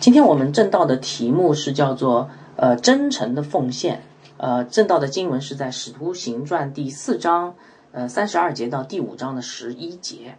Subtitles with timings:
[0.00, 4.02] 今天我们正道的题目是叫做呃真诚的奉献。
[4.38, 7.54] 呃，正道的经文是在《使徒行传》第四章
[7.92, 10.38] 呃三十二节到第五章的十一节。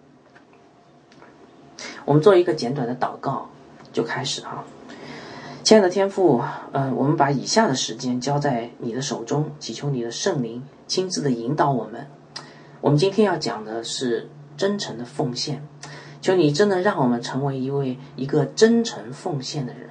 [2.05, 3.49] 我们做一个简短的祷告
[3.93, 4.63] 就开始哈。
[5.61, 6.41] 亲爱的天父，
[6.71, 12.07] 呃，我们把以下的时间交在你的手中，祈求你的圣灵亲自的引导我们。
[12.81, 15.63] 我们今天要讲的是真诚的奉献。
[16.21, 19.89] 求你真的让我们成为一位一个真诚奉献的人，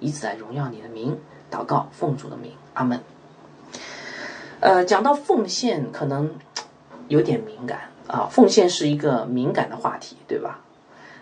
[0.00, 1.18] 以此来荣耀你的名。
[1.50, 3.00] 祷告，奉主的名，阿门。
[4.58, 6.34] 呃，讲到奉献，可能
[7.08, 8.26] 有点敏感啊。
[8.30, 10.60] 奉献是一个敏感的话题，对吧？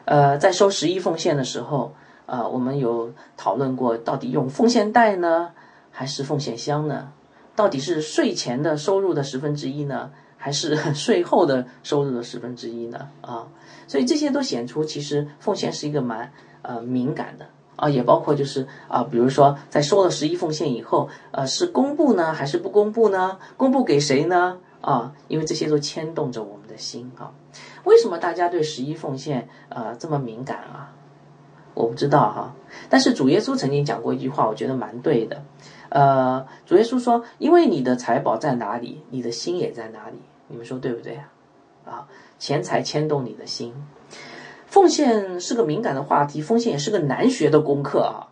[0.06, 1.94] 呃，在收十一奉献的时候，
[2.26, 5.50] 呃，我们有讨论过，到底用奉献袋呢，
[5.90, 7.12] 还是奉献箱呢？
[7.54, 10.10] 到底是税前的收入的十分之一呢，
[10.44, 13.08] 还是税后的收入的十分之一呢？
[13.22, 13.48] 啊？
[13.86, 17.46] 所以这些都显出，其实奉献是一个蛮呃敏感的
[17.77, 23.38] 啊，也包括就是啊，比如说在收了十一奉献以后，呃，是公布呢还是不公布呢？
[23.56, 24.58] 公布给谁呢？
[24.82, 27.32] 啊，因为这些都牵动着我们的心啊。
[27.84, 30.92] 为什么大家对十一奉献呃这么敏感啊？
[31.72, 32.54] 我不知道哈。
[32.91, 35.42] 但是主耶稣曾经讲过一句话，我觉得蛮对的。
[35.88, 41.31] 呃，主耶稣说：“因为你的财宝在哪里，你的心也在哪里。”你们说对不对啊？
[41.84, 42.09] 啊。
[42.37, 43.73] 钱财牵动你的心，
[44.67, 48.28] 奉献是个敏感的话题，奉献也是个难学的功课啊，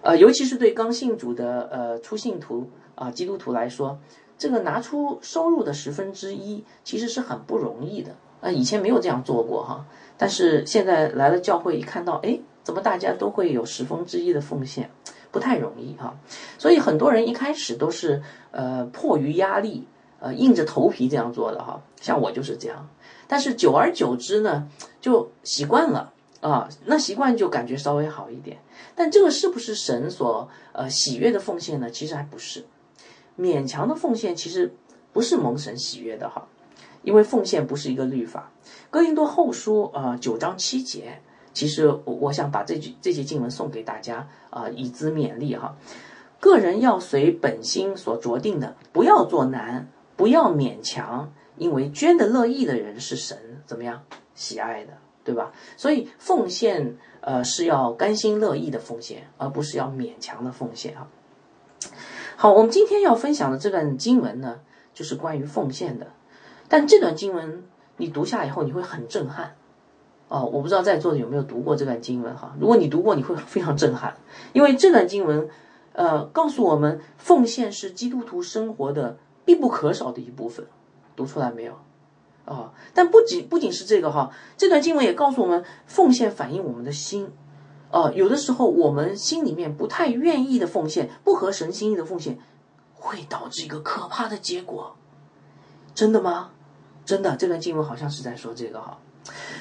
[0.00, 4.00] 呃，尤其是对刚信主的呃初信徒啊基督徒来说，
[4.38, 14.90] 这个拿出收入的十分之一其实是很不容易的啊，以前没有这样做过哈，但是现在来了教会一看到，哎，怎么大家都会有十分之一的奉献，
[15.30, 16.16] 不太容易哈，
[16.58, 19.86] 所以很多人一开始都是呃迫于压力，
[20.24, 22.88] 呃硬着头皮这样做的哈，像我就是这样。
[23.28, 24.66] 但是久而久之呢，
[25.02, 28.56] 就习惯了啊，那习惯就感觉稍微好一点。
[28.94, 31.90] 但这个是不是神所呃喜悦的奉献呢？
[31.90, 32.64] 其实还不是，
[33.38, 34.74] 勉强的奉献其实
[35.12, 36.48] 不是蒙神喜悦的哈，
[37.02, 38.50] 因为奉献不是一个律法。
[38.90, 41.20] 哥林多后书啊九章七节，
[41.52, 45.76] 其实我我想把这句这节经文送给大家啊，以资勉励哈。
[46.40, 51.32] 个人要随本心所着定的，不要做难，不要勉强。
[51.56, 54.02] 因为捐的乐意的人是神怎么样
[54.34, 55.52] 喜爱的，对吧？
[55.76, 61.06] 所以奉献呃是要甘心乐意的奉献，而不是要勉强的奉献啊。
[62.34, 66.08] 好，我们今天要分享的这段经文呢，就是关于奉献的。
[66.66, 67.62] 但这段经文
[67.98, 69.54] 你读下以后，你会很震撼
[70.26, 70.50] 哦。
[70.52, 72.56] 我不知道在座的有没有读过这段经文哈？
[72.58, 74.16] 如果你读过，你会非常震撼，
[74.52, 75.48] 因为这段经文
[75.92, 80.66] 呃告诉我们，奉献是基督徒生活的必不可少的一部分。
[81.16, 81.78] 读出来没有？
[82.44, 82.74] 啊！
[82.92, 87.30] 但不仅不仅是这个哈，这段经文也告诉我们，奉献反映我们的心。
[87.90, 92.38] 啊，有的时候我们心里面不太愿意的奉献，不合神心意的奉献，
[92.94, 94.96] 会导致一个可怕的结果。
[95.94, 96.50] 真的吗？
[97.06, 98.98] 真的，这段经文好像是在说这个哈。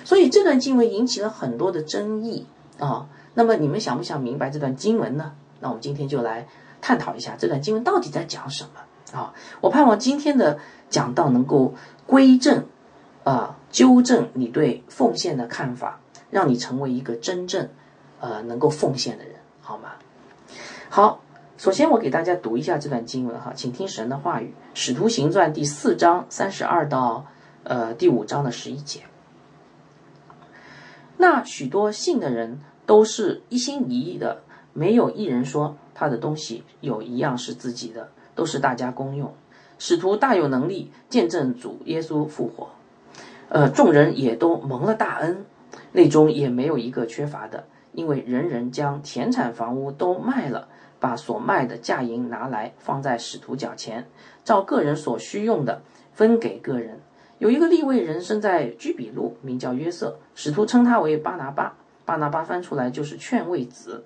[0.03, 2.47] 所以这段经文引起了很多的争议
[2.79, 3.07] 啊。
[3.35, 5.35] 那么你们想不想明白这段经文呢？
[5.59, 6.47] 那我们今天就来
[6.81, 8.81] 探讨一下这段经文到底在讲什么。
[9.13, 10.59] 啊，我盼望今天的
[10.89, 11.75] 讲道能够
[12.07, 12.65] 归正，
[13.23, 15.99] 啊，纠正你对奉献的看法，
[16.31, 17.69] 让你成为一个真正，
[18.19, 19.91] 呃，能够奉献的人，好吗？
[20.89, 21.21] 好，
[21.57, 27.27] 首先我给大家读一下这段经文哈，请听神的话语，《使徒行传》第四章三十二到
[27.63, 29.01] 呃第五章的十一节。
[31.17, 34.41] 那许多信的人都是一心一意的，
[34.73, 38.09] 没有一人说他的东西有一样是自己的。
[38.35, 39.33] 都是大家公用，
[39.77, 42.69] 使徒大有能力见证主耶稣复活，
[43.49, 45.45] 呃，众人也都蒙了大恩，
[45.91, 50.67] 内中也没有一个缺乏的，因为人人将田产房屋都卖了，
[50.99, 54.07] 把所卖的价银拿来放在使徒脚前，
[54.43, 55.81] 照个人所需用的
[56.13, 56.99] 分给个人。
[57.39, 61.75] 有一个立位人生在居比路，名叫约瑟，使徒称他为巴拿巴，
[62.05, 64.05] 巴拿巴翻出来就是劝慰子。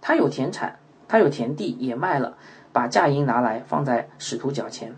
[0.00, 2.36] 他有田产，他有田地也卖了。
[2.74, 4.92] 把嫁银拿来放在使徒脚前，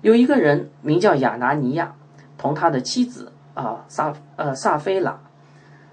[0.00, 1.96] 有一个人名叫亚拿尼亚，
[2.38, 5.20] 同他的妻子啊萨呃萨菲拉，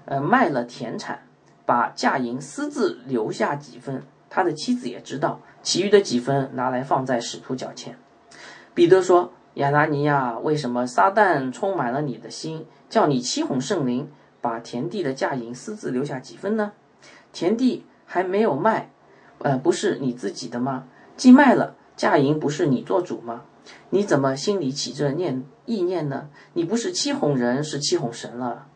[0.04, 1.24] 呃卖了田产，
[1.66, 7.98] 把嫁银私自留下几分，他的妻子也知道，其余的几分拿来放在使徒脚前。
[8.72, 14.08] 彼得说：“亚拿尼亚，为什么撒旦充满了你的心，叫你欺哄圣灵，
[14.40, 16.70] 把田地的价银私自留下几分呢？
[17.32, 18.90] 田地还没有卖，
[19.40, 20.84] 呃，不是你自己的吗？”
[21.18, 23.42] 既卖了，价银不是你做主吗？
[23.90, 26.30] 你怎么心里起这念意念呢？
[26.52, 28.66] 你不是欺哄人，是欺哄神了。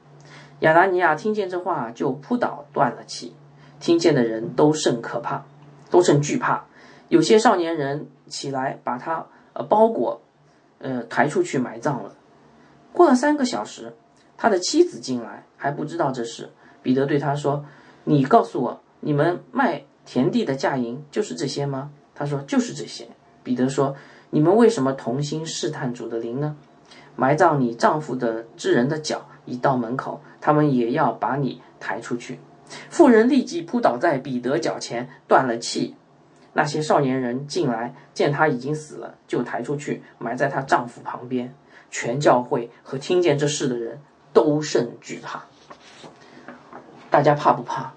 [0.58, 3.34] 亚拿尼亚听见这话，就扑倒，断了气。
[3.78, 5.44] 听见的人都甚可怕，
[5.88, 6.66] 都甚惧怕。
[7.08, 10.20] 有些少年人起来，把他呃包裹，
[10.78, 12.14] 呃抬出去埋葬了。
[12.92, 13.94] 过了三个小时，
[14.36, 16.50] 他的妻子进来，还不知道这事。
[16.82, 17.64] 彼得对他说
[18.04, 23.06] ：“你告诉我，你们卖田地的价银就是这些吗？”他说：“就是这些。”
[23.42, 23.96] 彼得说
[24.30, 26.56] ：“你们为什么同心试探主的灵呢？
[27.16, 32.38] 埋葬你丈夫的之人的脚已到门口，他们也要把你抬出去。”
[32.88, 35.94] 妇人立即扑倒在彼得脚前，断了气。
[36.54, 41.54] 那些少年人进来，见他已经死了，就抬出去埋在她丈夫旁边。
[41.90, 44.00] 全教会和听见这事的人
[44.32, 45.44] 都甚惧怕。
[47.10, 47.92] 大家怕不怕？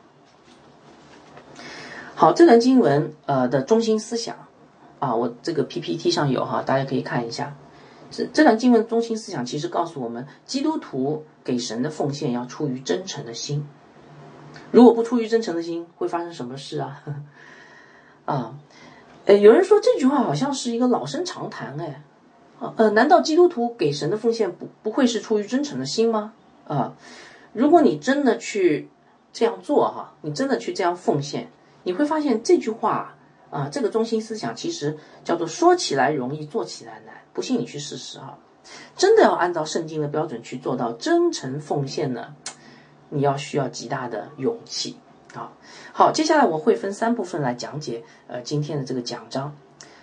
[2.18, 4.48] 好，这段经文呃的中心思想
[5.00, 7.58] 啊，我这个 PPT 上有哈，大家可以看一下。
[8.10, 13.68] 这这段经文中心思想其实告诉我们，基督徒给神的奉献要出于真诚的心。
[14.72, 17.04] 如果不出于真诚的心，会发生什么事啊？
[18.24, 18.56] 啊，
[19.26, 22.02] 呃，有人说这句话好像是一个老生常谈，哎。
[22.78, 26.32] 呃，难道基督徒给神的奉献不不会是出于真诚的心吗？
[26.66, 26.96] 啊，
[27.52, 28.90] 如果你真的去
[29.34, 31.50] 这样做哈，你真的去这样奉献，
[31.86, 33.16] 你会发现这句话
[33.50, 37.16] 啊，这个中心思想其实叫做说起来容易，做起来难。
[37.32, 38.38] 不信你去试试哈，
[38.98, 42.36] 真的要按照圣经的标准去做到真诚奉献呢，
[43.10, 44.98] 你要需要极大的勇气
[45.34, 45.54] 啊。
[45.94, 49.56] 好，接下来我会分三部分来讲解呃今天的这个讲章。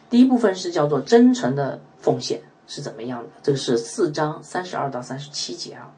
[0.09, 5.91] 第一部分是叫做真诚的奉献是怎么样的，这个是四章三十二到三十七节啊。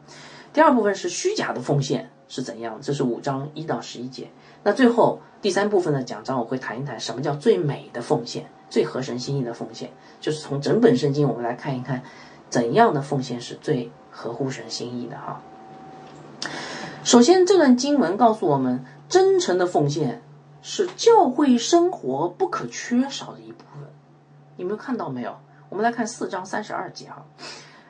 [0.52, 4.30] 第二部分是虚假的奉献是怎样，这是五章一到十一节。
[4.62, 12.02] 那最后第三部分的讲章我会谈一谈什么叫最美的奉献，最合神心意的奉献，就是从整本圣经我们来看一看
[12.48, 15.42] 怎样的奉献是最合乎神心意的哈。
[17.04, 20.22] 首先，这段经文告诉我们，真诚的奉献
[20.62, 23.86] 是教会生活不可缺少的一部分。
[24.56, 25.36] 你们看到没有？
[25.68, 27.26] 我们来看四章三十二节哈，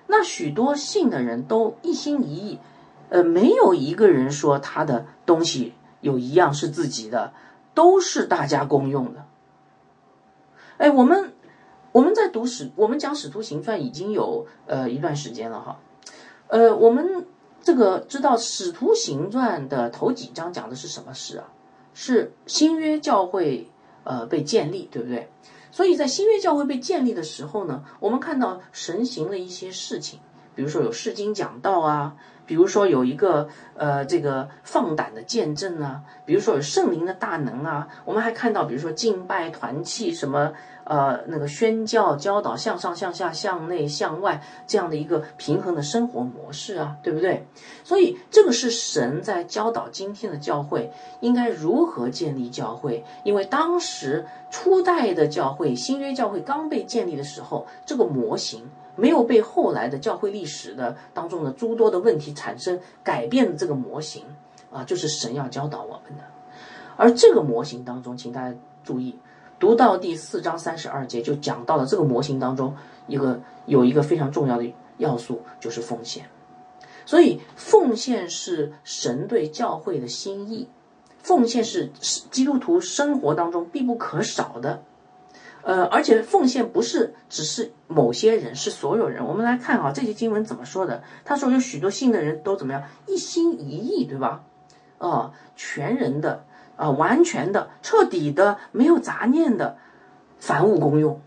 [0.09, 2.59] 那许多信的人都一心一意，
[3.11, 7.33] 呃，没有一个人说他的东西有一样是自己的，
[7.75, 9.27] 都是大家公用的。
[10.79, 11.35] 哎，我们
[11.93, 15.81] 我们在读史，我们讲使徒行传已经有呃一段时间了哈，
[16.49, 17.27] 呃，我们
[17.63, 21.49] 这个知道使徒行传的头几章讲的是什么事啊？
[21.93, 23.71] 是新约教会
[24.03, 25.31] 呃被建立，对不对？
[25.71, 30.19] 所以在新约教会被建立的时候呢，我们看到神行了一些事情，
[30.57, 40.53] 比如说有释经讲道啊，比如说有一个呃这个放胆的见证啊，比如说有圣灵的大能啊，我们还看到比如说敬拜团契什么。
[40.87, 47.47] 呃，那个宣教教导向上向下向内向外这样的一个平衡的生活模式啊，对不对？
[47.85, 53.03] 所以这个是神在教导今天的教会应该如何建立教会。
[53.23, 64.25] 因为当时初代的教会新约教会刚被建立的时候，这个模型没有被后来的教会历史的当中的诸多的问题产生改变的这个模型
[64.71, 66.25] 啊，就是神要教导我们的。
[66.97, 69.19] 而这个模型当中，请大家注意。
[69.59, 72.75] 读到第四章三十二节，就讲到了这个模型当中
[73.07, 76.27] 一个有一个非常重要的要素，就是奉献。
[77.07, 80.69] 所以，奉献是神对教会的心意，
[81.19, 81.91] 奉献是
[82.31, 84.83] 基督徒生活当中必不可少的。
[85.65, 89.27] 呃，而且奉献不是只是某些人，是所有人。
[89.27, 91.03] 我们来看啊，这些经文怎么说的？
[91.25, 94.45] 他说有许多信的人都怎么样，一心一意，对吧？
[94.99, 96.45] 啊，全人的。
[96.77, 99.77] 啊，完全的、彻底的、没有杂念的，
[100.41, 101.21] 凡物公用，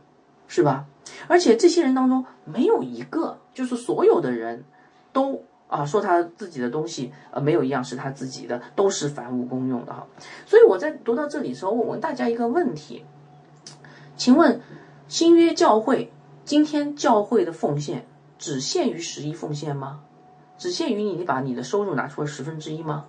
[0.49, 0.87] 是吧？
[1.29, 4.65] 而且这些人当中没有一个，就是所有的人
[5.13, 10.05] 都啊说他自己的东西呃没有一样是他自己的，都是凡物公用的哈。
[10.45, 13.05] 所以我在读到这里的时候，我问大家一个问题，
[14.17, 14.61] 请问
[15.07, 16.11] 新约教会
[16.43, 18.05] 今天教会的奉献
[18.37, 20.01] 只限于十一奉献吗？
[20.57, 23.05] 只限于你你把你的收入拿出了十分之一吗？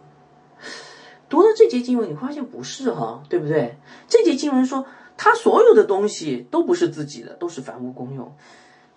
[1.28, 3.78] 读了这节经文，你会发现不是哈，对不对？
[4.06, 4.84] 这节经文说
[5.16, 8.32] 他所有的东西都不是自己的，都是凡物公用。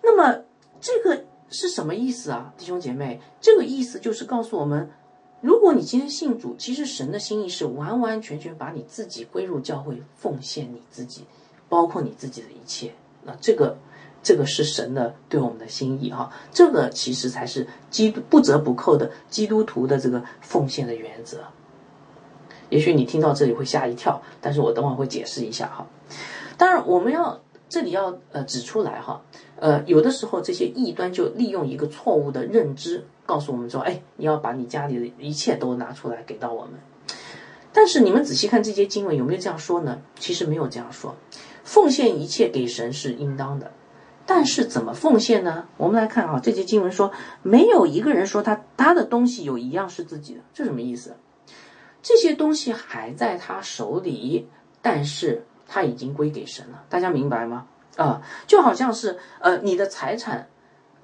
[0.02, 0.42] 那么
[0.80, 3.20] 这个是什么意思啊，弟兄姐妹？
[3.40, 4.90] 这个意思就是告诉我们，
[5.40, 11.24] 如果你今天信主，其实神的心意是完完全全把你自己归入教会，奉献你自己，
[11.72, 12.92] 包括你自己的一切。
[13.24, 13.78] 那这个
[14.22, 21.38] 这个是神的对我们的心意哈，这个其实才是基督不折不扣的基督徒的这个奉献的原则。
[22.68, 25.86] 也许你听到这里会吓一跳，但是我等会会解释一下哈。
[26.58, 29.22] 当然，我们要这里要呃指出来哈，
[29.56, 36.72] 呃，有的时候这些异端就利用一个错误的认知，告诉我们说，哎，你要把你家里的一切都拿出来给到我们。
[37.72, 40.02] 但是你们仔细看这些经文，有没有这样说呢？
[40.18, 41.16] 其实没有这样说，
[41.72, 43.72] 奉献一切给神是应当的。
[44.26, 45.68] 但是怎么奉献呢？
[45.78, 51.16] 我们来看啊，这节经文说，没有一个人说他他的东西有一样是自己的，这什么意思？
[52.02, 54.48] 这些东西还在他手里，
[54.82, 56.84] 但是他已经归给神了。
[56.90, 57.66] 大家明白吗？
[57.96, 60.48] 啊，就好像是呃，你的财产，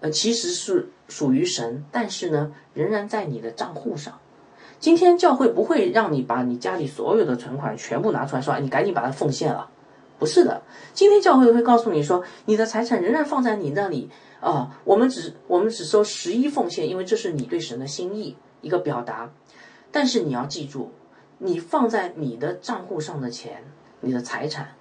[0.01, 4.19] 呃，其实是属于神，但是呢，仍然在你的账户上。
[4.79, 9.71] 今天教会不会让你把你家里所有的存款全部拿出来说，你赶紧把它奉献了。
[10.19, 14.11] 不是的，今天教会会告诉你说，你的财产仍然放在你那里
[14.41, 14.81] 啊。
[14.85, 19.31] 我们只我们只收十一奉献，因为这是你对神的心意一个表达。
[19.93, 20.93] 但是你要记住，
[21.39, 23.65] 你放在你的账户上的钱，
[24.01, 24.75] 你的财产，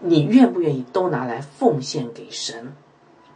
[0.00, 2.72] 你愿不愿意都拿来奉献给神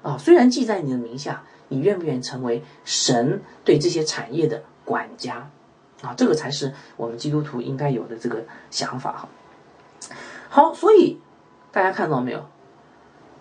[0.03, 0.17] 啊？
[0.17, 5.51] 虽然记在你的名下，你愿不愿意成为神对这些产业的管家
[6.03, 6.15] 啊？
[6.17, 9.29] 这个才是我们基督徒应该有的这个想法哈。
[10.57, 11.21] 好，所以
[11.71, 12.43] 大家看到没有？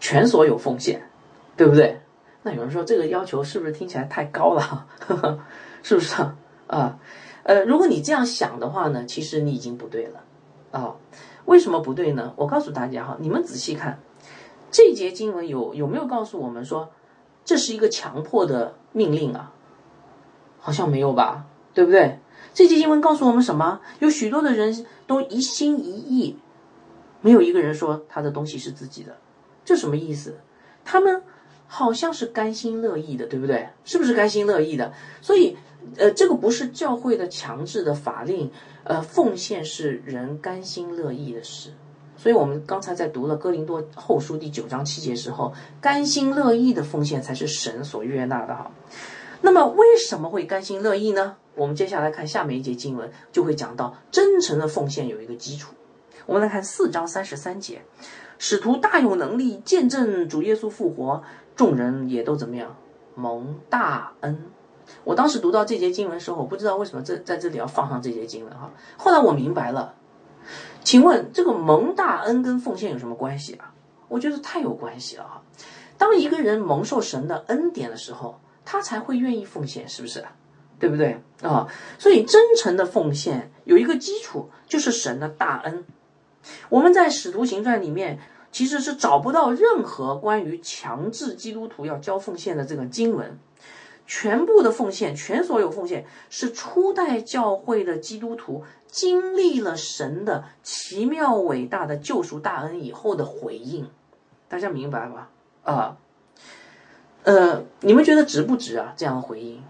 [0.01, 1.09] 全所有奉献，
[1.55, 2.01] 对不对？
[2.43, 4.85] 那有人说这个要求是不是听起来太高了？
[5.81, 6.35] 是不是啊？
[6.67, 6.99] 啊，
[7.43, 10.23] 呃，如果你这样想的话呢，其实你已经不对了
[10.71, 10.97] 啊。
[11.45, 12.33] 为什么不对呢？
[12.35, 13.97] 我告诉大家哈，你们仔细看
[14.69, 16.89] 这节经文有有没有告诉我们说
[17.45, 19.53] 这是一个强迫的命令啊？
[20.59, 21.45] 好像没有吧？
[21.73, 22.19] 对不对？
[22.53, 23.79] 这节经文告诉我们什么？
[23.99, 26.37] 有许多的人都一心一意。
[27.25, 29.17] 没有一个人说他的东西是自己的，
[29.65, 30.37] 这什么意思？
[30.83, 31.23] 他们
[31.65, 33.69] 好像是甘心乐意的，对不对？
[33.83, 34.93] 是不是甘心乐意的？
[35.23, 35.57] 所以，
[35.97, 38.51] 呃，这个不是教会的强制的法令，
[38.83, 41.71] 呃，奉献是人甘心乐意的事。
[42.15, 45.51] 所以我们刚才在读了哥林多后书第九章七节时候，
[45.81, 48.69] 甘心乐意的奉献才是神所悦纳的哈。
[49.41, 51.37] 那么为什么会甘心乐意呢？
[51.55, 55.73] 我们接下来看下面一节经文，就会讲到真诚的奉献有一个基础。
[56.25, 57.83] 我们来看四章三十三节，
[58.37, 61.23] 使徒大有能力见证主耶稣复活，
[61.55, 62.75] 众人也都怎么样
[63.15, 64.45] 蒙大恩。
[65.03, 68.71] 我当时读到这节经文的时候，我不知道为什么这在这里要放上这节经文哈。
[68.97, 69.93] 后来我明白了，
[70.83, 73.73] 请问这个蒙大恩跟奉献有什么关系啊？
[74.07, 75.41] 我觉得太有关系了哈。
[75.97, 80.25] 当一个人蒙受神的恩典的时候，他才会愿意奉献，是不是？
[80.77, 81.67] 对不对啊？
[81.97, 85.85] 所以真诚的奉献有一个基础，就是神的大恩。
[86.69, 88.19] 我们在《使徒行传》里面
[88.51, 93.37] 其实是找不到任何关于强制基督徒要交奉献的这个经文，
[94.07, 103.89] 全部的奉献，全所有奉献是初代教会的基督徒经历了神的奇妙伟大的救赎大恩以后的回应，
[104.47, 105.29] 大家明白吧？
[105.63, 105.97] 啊，
[107.23, 108.93] 呃，你们觉得值不值啊？
[108.95, 109.61] 这样的回应，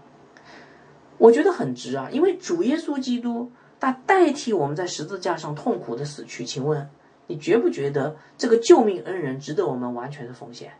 [1.18, 3.50] 我觉得很值啊，因为主耶稣基督。
[3.78, 6.88] 他代替我们在十字架上痛苦的死去，请问
[7.26, 10.72] 你觉不觉得这个救命恩人值得我们完全的奉献？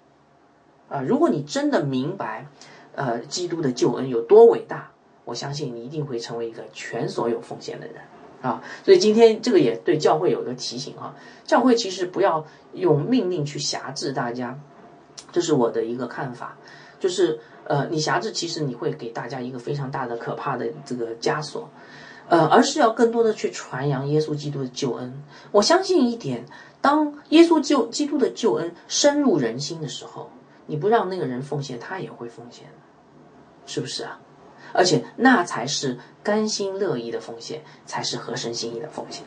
[0.89, 2.47] 啊，如果你真的明白，
[2.95, 4.93] 呃，基督的救恩有多伟大，
[5.25, 7.97] 我相信你一定会成为一个全所有奉献的人
[8.41, 8.63] 啊！
[8.85, 14.59] 所以今天这个也对教会有一个提醒啊，教会其实不要用命令去辖制大家，
[15.33, 16.57] 这是我的一个看法，
[17.01, 21.69] 就是呃，你辖制其实你会给大家一个非常大的可怕的这个枷锁。
[22.29, 25.23] 呃，而是要更多的去传扬耶稣基督的救恩。
[25.53, 26.45] 我相信一点，
[26.81, 30.31] 当耶稣救基督的救恩深入人心的时候，
[30.67, 32.67] 你不让那个人奉献，他也会奉献，
[33.67, 34.19] 是不是啊？
[34.73, 39.25] 而且那才是甘心乐意的奉献，才是合神心意的奉献。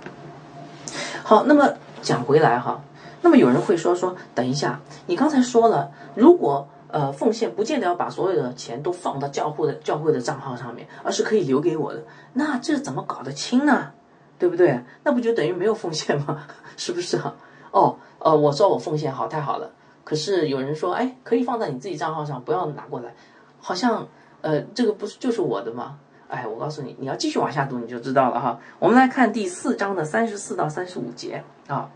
[1.23, 2.83] 好，那么讲回来哈，
[3.21, 6.67] 那么有人会说说，等一下，你刚才说了，如果。
[6.91, 12.03] 呃，奉献不见得要把所有的钱都放到教会的教会的账号上面，而是可以留给我的。
[12.33, 13.91] 那这怎么搞得清呢？
[14.39, 14.83] 对不对？
[15.03, 16.47] 那不就等于没有奉献吗？
[16.77, 17.35] 是不是啊？
[17.71, 19.71] 哦，呃，我说我奉献好，太好了。
[20.03, 23.13] 可是有人说，哎，可以放在你自己账号上，不要拿过来。
[23.59, 24.07] 好像，
[24.41, 25.99] 呃，这个不是就是我的吗？
[26.27, 28.59] 哎，我告诉你，你要继续往下读，你就知道了哈。
[28.79, 31.91] 我们来看第四章的三十四到三十五节啊，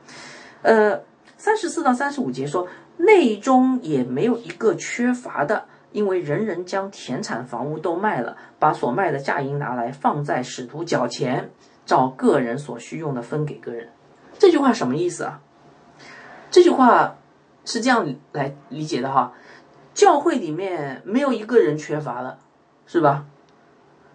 [0.62, 1.02] 呃，
[1.38, 2.68] 三十四到三十五节说。
[2.98, 11.52] 内中也没有一个缺乏的，因为人人将田产房屋都卖了，把所卖的价银拿来放在使徒脚前，
[11.86, 13.90] 照个人所需用的分给个人。
[14.40, 15.42] 这句话什么意思啊？
[16.50, 17.18] 这句话
[17.66, 19.34] 是这样来理解的哈，
[19.94, 22.40] 教会里面没有一个人缺乏了，
[22.86, 23.26] 是吧？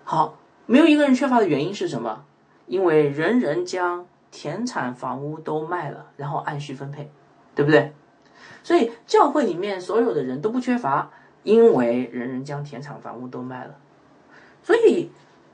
[0.04, 2.24] 好，没有一个人缺乏的原因是什么？
[2.66, 7.10] 因为人人将田产房屋都卖了，然后按需分配，
[7.54, 7.92] 对不对？
[8.68, 11.10] 所以教会里面所有的人都不缺乏，
[11.42, 13.76] 因为人人将田产房屋都卖了。
[14.62, 15.10] 所以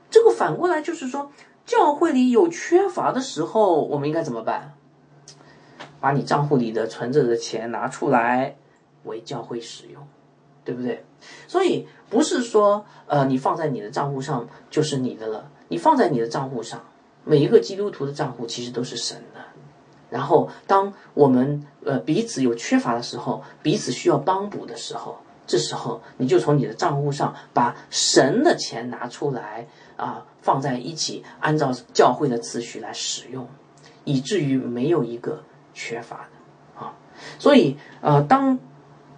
[0.09, 1.31] 这个反过来就是说，
[1.65, 4.73] 教会里有缺乏的时候，我们应该怎么办？
[6.01, 8.57] 把你账户里的存着的钱拿出来
[9.05, 10.05] 为教会使用，
[10.65, 11.05] 对不对？
[11.47, 16.83] 所以不是说呃，你放在你的账户上就是你的了，你放在你的账户上，
[17.23, 19.23] 每一个基督徒的账户其实都是神。
[20.15, 29.67] 然后，当我们呃彼此有缺乏的时候，彼此需要帮补的时候，这时候你就从你的账户上把神的钱拿出来
[29.97, 33.45] 啊，放在一起，按照教会的次序来使用，
[34.05, 35.43] 以至于没有一个
[35.73, 36.95] 缺乏的啊。
[37.37, 38.57] 所以呃，当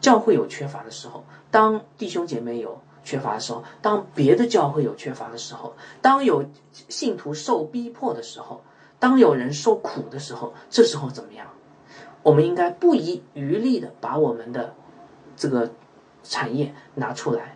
[0.01, 6.49] 教会有缺乏的时候，当弟兄姐妹有缺乏的时候，当别的教会有缺乏的时候，当有
[6.89, 8.63] 信徒受逼迫的时候。
[8.99, 11.47] 当有人受苦的时候，这时候怎么样？
[12.23, 14.73] 我们应该不遗余力的把我们的
[15.37, 15.71] 这个
[16.23, 17.55] 产业拿出来，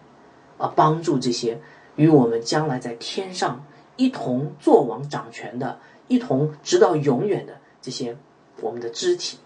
[0.58, 1.60] 啊，帮助这些
[1.96, 3.66] 与我们将来在天上
[3.98, 8.16] 一同坐王掌权的，一同直到永远的这些
[8.62, 9.40] 我们的肢体。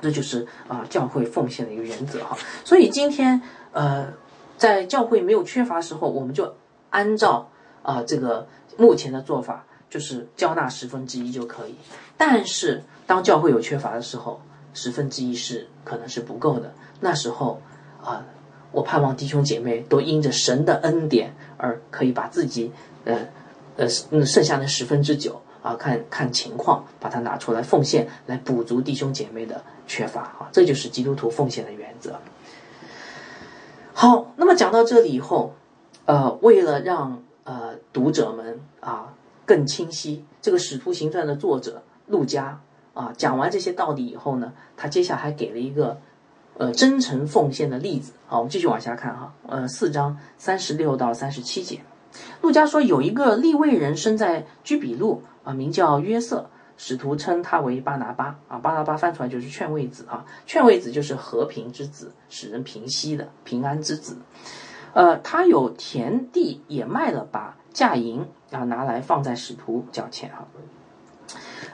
[0.00, 2.36] 这就是啊，教会奉献的一个原则哈。
[2.64, 3.42] 所以今天
[3.72, 4.12] 呃，
[4.56, 6.54] 在教会没有缺乏时候，我们就
[6.90, 7.50] 按照
[7.82, 9.66] 啊这个目前的做法。
[9.90, 11.74] 就是交纳十分之一就可以，
[12.16, 14.40] 但是当教会有缺乏的时候，
[14.72, 16.72] 十分之一是可能是不够的。
[17.00, 17.60] 那时候
[18.00, 18.24] 啊，
[18.70, 22.70] 我盼望弟兄姐妹都因着神的恩典而可以把自己
[23.04, 23.18] 呃
[23.76, 30.48] 呃剩下的十分之九啊，看看情况把它拿出来奉献，来补足弟兄姐妹的缺乏啊。
[30.52, 32.20] 这就是基督徒奉献的原则。
[33.92, 35.56] 好，那么讲到这里以后，
[36.04, 39.14] 呃，为了让呃读者们啊。
[39.50, 42.60] 更清晰，这个《使徒行传》的作者陆家
[42.94, 45.98] 啊，讲完这些道理以后呢，他接下来还给了一个
[46.56, 48.12] 呃真诚奉献的例子。
[48.28, 51.80] 好，我们继续往下看哈，呃，四章三十六到三十七节，
[52.42, 64.16] 陆家说有一个立位人生在居比路啊，名叫约瑟，使徒称他为巴拿巴啊，巴拿巴翻出来就是劝慰子啊，劝慰子就是和平之子，使人平息的平安之子。
[64.92, 68.26] 呃，他有田地也卖了，把价银。
[68.50, 70.48] 啊拿来放在使徒脚前哈。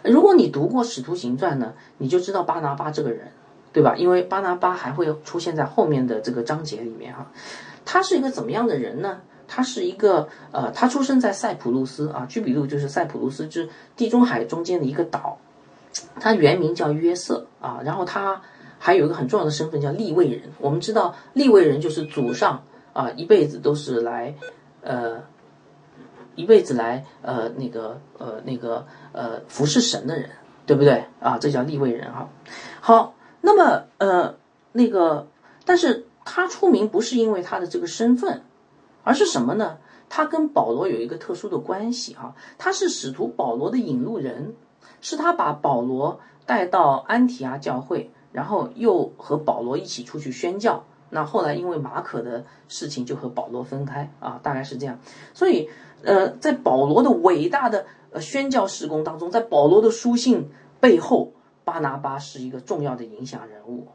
[0.03, 3.33] 如果你读过《使徒行传》呢，你就知道巴拿巴这个人，
[3.73, 3.97] 对吧？
[3.97, 7.33] 因为巴拿巴还会出现在后面的这个章节里面哈。
[7.87, 9.23] 他是一个怎么样的人呢？
[9.49, 15.39] 他是一个呃，他出生在塞浦路斯啊，居比路就是塞浦路斯之地中海中间的一个岛。
[16.21, 18.43] 他原名叫约瑟啊，然后他
[18.79, 20.43] 还有一个很重要的身份叫立位人。
[20.61, 22.65] 我们知道立位人就是祖上
[22.97, 24.35] 啊一辈子都是来
[24.81, 25.23] 呃。
[26.39, 30.29] 一辈子来呃那个呃那个呃服侍神的人，
[30.67, 31.39] 对不对啊？
[31.39, 32.29] 这叫立位人哈。
[32.83, 34.35] 好，那么呃
[34.73, 35.29] 那个，
[35.65, 38.43] 但是他出名不是因为他的这个身份，
[39.03, 39.79] 而是什么呢？
[40.11, 42.37] 他跟保罗有一个特殊的关系哈。
[42.59, 44.55] 他是使徒保罗的引路人，
[45.01, 50.85] 是他把保罗带到安提阿教会，然后又和保罗一起出去宣教。
[51.11, 54.99] 那后来因为马可的事情，就和保罗分开啊，大概是这样。
[55.35, 55.69] 所以。
[56.03, 61.33] 呃，在保罗的伟大的呃宣教事工当中，在保罗的书信背后，
[61.65, 63.89] 巴拿巴是一个重要的影响人物。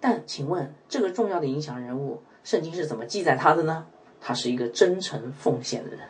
[0.00, 3.86] 但请问，这个重要的影响人物，圣经是怎么记载他的呢？
[4.20, 6.00] 他是一个真诚奉献的人。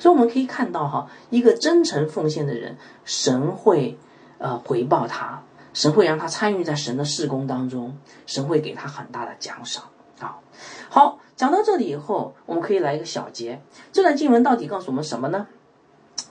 [0.00, 3.98] 所以我们可以看到，哈，一个真诚奉献的人，神会
[4.38, 5.44] 呃回报他，
[5.78, 9.84] 神会让他参与在神的事工当中，神会给他很大的奖赏。
[10.18, 10.40] 啊，
[10.90, 11.20] 好。
[11.36, 13.62] 讲到这里以后，我们可以来一个小结。
[13.92, 15.46] 这段经文到底告诉我们什么呢？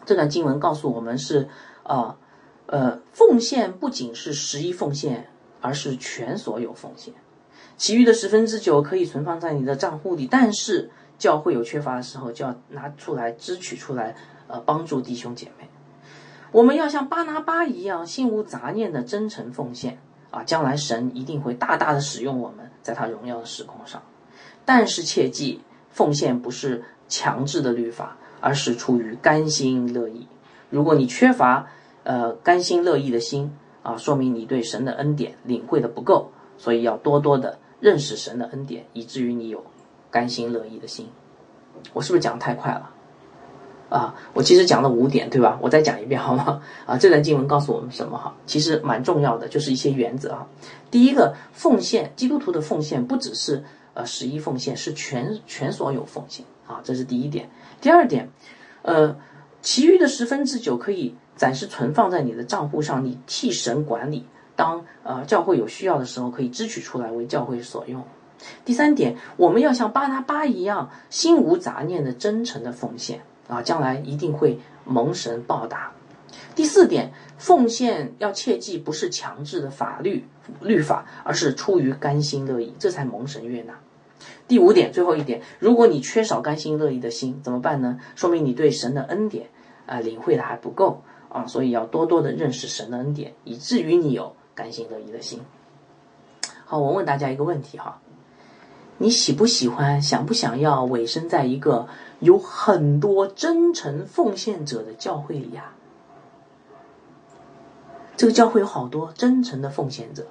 [0.05, 1.47] 这段经文告诉我们是，
[1.83, 2.17] 啊，
[2.65, 5.29] 呃，奉献不仅是十一奉献，
[5.61, 7.13] 而是全所有奉献。
[7.77, 14.13] 其余的十分之九可以存放在你的账户里，但是教会有缺乏的时候，就要拿出来支取出来，
[14.47, 15.69] 呃，帮助弟兄姐妹。
[16.57, 19.99] 我们要像巴拿巴一样，心无杂念的真诚奉献
[20.31, 20.41] 啊！
[20.43, 24.01] 将来神一定会大大的使用我们，在他荣耀的时空上。
[24.65, 30.27] 但是切记，奉献不是强制的律法，而是出于甘心乐意。
[30.71, 31.67] 如果你缺乏
[32.01, 39.63] 呃甘心乐意的心啊，说明你对神的恩典领会的不够，所以要多多的认识神的恩典，以至于你有
[40.09, 41.07] 甘心乐意的心。
[41.93, 42.89] 我是不是讲太快了？
[43.89, 45.57] 啊，我其实讲了五点，对吧？
[45.61, 46.61] 我再讲一遍好吗？
[46.85, 48.17] 啊，这段经文告诉我们什么？
[48.17, 50.47] 哈，其实蛮重要的，就是一些原则啊。
[50.91, 53.63] 第一个，奉献，基督徒的奉献不只是。
[53.93, 57.49] 呃，十一奉献是全全所有奉献啊，这是第一点。
[57.81, 58.29] 第二点，
[58.83, 59.17] 呃，
[59.63, 64.27] 其余的十分之九可以暂时存放在你的账户上，你替神管理。
[64.55, 68.03] 当呃教会有需要的时候，可以支取出来为教会所用。
[68.63, 75.91] 第三点，我们要像巴拿巴一样，心无杂念的真诚的奉献啊，将来一定会蒙神报答。
[76.55, 80.25] 第四点，奉献要切记不是强制的法律
[80.59, 83.79] 律法，而是出于甘心乐意，这才蒙神悦纳。
[84.47, 87.99] 第五点，最后一点，如果你缺少甘心乐意的心，怎么办呢？
[88.15, 89.49] 说明你对神的恩典
[89.85, 95.41] 啊领会的还不够啊，所以要多多的认识神的恩典，以至于你有甘心乐意的心。
[96.65, 98.01] 好，我问大家一个问题哈，
[98.97, 101.87] 你喜不喜欢、想不想要委身在一个
[102.19, 105.73] 有很多真诚奉献者的教会里呀？
[108.15, 110.25] 这个教会有好多真诚的奉献者。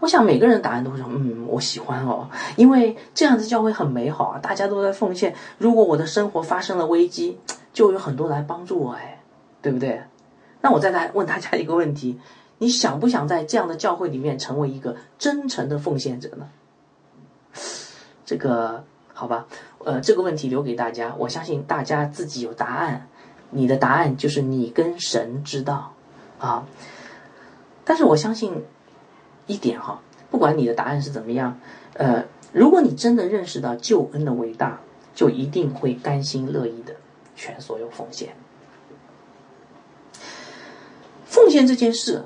[0.00, 5.34] 我想每个人答案都会说：“嗯，我喜欢哦，因为这样子教会很美好啊，大家都在奉献。
[5.56, 7.38] 如果我的生活发生了危机，
[7.72, 9.22] 就有很多来帮助我，哎，
[9.62, 10.02] 对不对？
[10.60, 12.18] 那我再来问大家一个问题：
[12.58, 16.48] 你想不想在这样的教会里面成为一个真诚的奉献者呢？
[18.26, 19.46] 这个好吧，
[19.84, 23.08] 呃，这个问题留给大家，我相信大家自己有答案。
[23.50, 25.94] 你的答案就是你跟神知道
[26.38, 26.66] 啊，
[27.84, 28.64] 但是我相信。
[29.46, 31.60] 一点哈，不管你的答案是怎么样，
[31.92, 34.80] 呃，如果你真的认识到救恩的伟大，
[35.14, 36.96] 就一定会甘心乐意的
[37.36, 38.34] 全所有奉献。
[41.26, 42.24] 奉献这件事，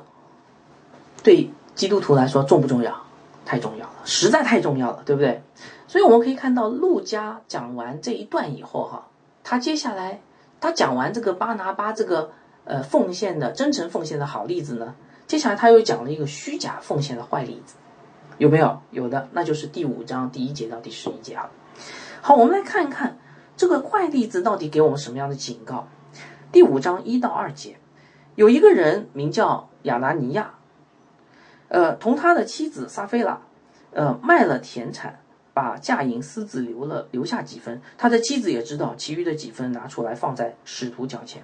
[1.24, 3.02] 对基督徒来说重不重要？
[3.44, 5.42] 太重要了，实在太重要了，对不对？
[5.88, 9.08] 所以我们可以看到，陆家讲完这一段以后哈，
[9.42, 10.20] 他接下来
[10.60, 12.30] 他讲完这个巴拿巴这个
[12.64, 14.94] 呃奉献的真诚奉献的好例子呢。
[15.26, 17.74] 接下来他又讲了一个虚假奉献的坏例子，
[18.38, 18.80] 有没有？
[18.90, 21.50] 有的，那就是第五章第一节到第十一节啊。
[22.20, 23.18] 好，我们来看一看
[23.56, 25.88] 这个坏例子到底给我们什么样的警告。
[26.50, 27.78] 第五章一到二节，
[28.36, 30.54] 有一个人名叫亚拿尼亚，
[31.68, 33.40] 呃，同他的妻子撒菲拉，
[33.92, 35.20] 呃，卖了田产，
[35.60, 37.82] 把嫁银私自留了，留下几分。
[37.96, 41.42] 他的妻子也知道，其余的几分拿出来放在使徒脚前。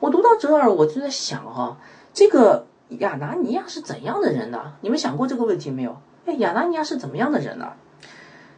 [0.00, 1.78] 我读到这儿，我就在想哈，
[2.14, 2.66] 这个。
[3.00, 4.74] 亚拿尼亚是怎样的人呢？
[4.80, 6.00] 你们想过这个问题没有？
[6.24, 7.72] 哎，亚拿尼亚是怎么样的人呢？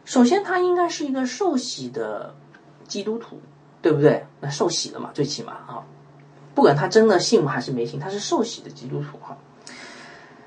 [0.05, 2.35] 首先，他应该是一个受洗的
[2.87, 3.41] 基督徒，
[3.81, 4.27] 对不对？
[4.39, 5.83] 那受洗的嘛，最起码啊，
[6.53, 9.35] 不管他真的信还是没信，他是受洗的基督徒哈。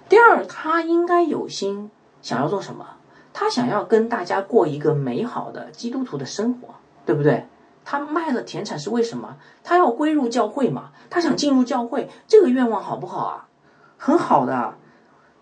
[0.08, 1.90] 第二，他应该有心
[2.20, 2.86] 想要做什么？
[3.32, 6.74] 他想要跟大家过一个美好的基督徒的生活，
[7.06, 7.46] 对不对？
[7.84, 9.36] 他卖了田产是为什么？
[9.64, 10.92] 他要归入教会嘛？
[11.10, 13.48] 他想进入教会，这个愿望好不好啊？
[13.96, 14.76] 很好的，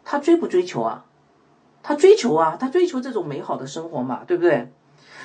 [0.04, 1.04] 他追不追求啊？
[1.82, 4.72] 他追求啊，他追求这种美好的生活嘛，对不对？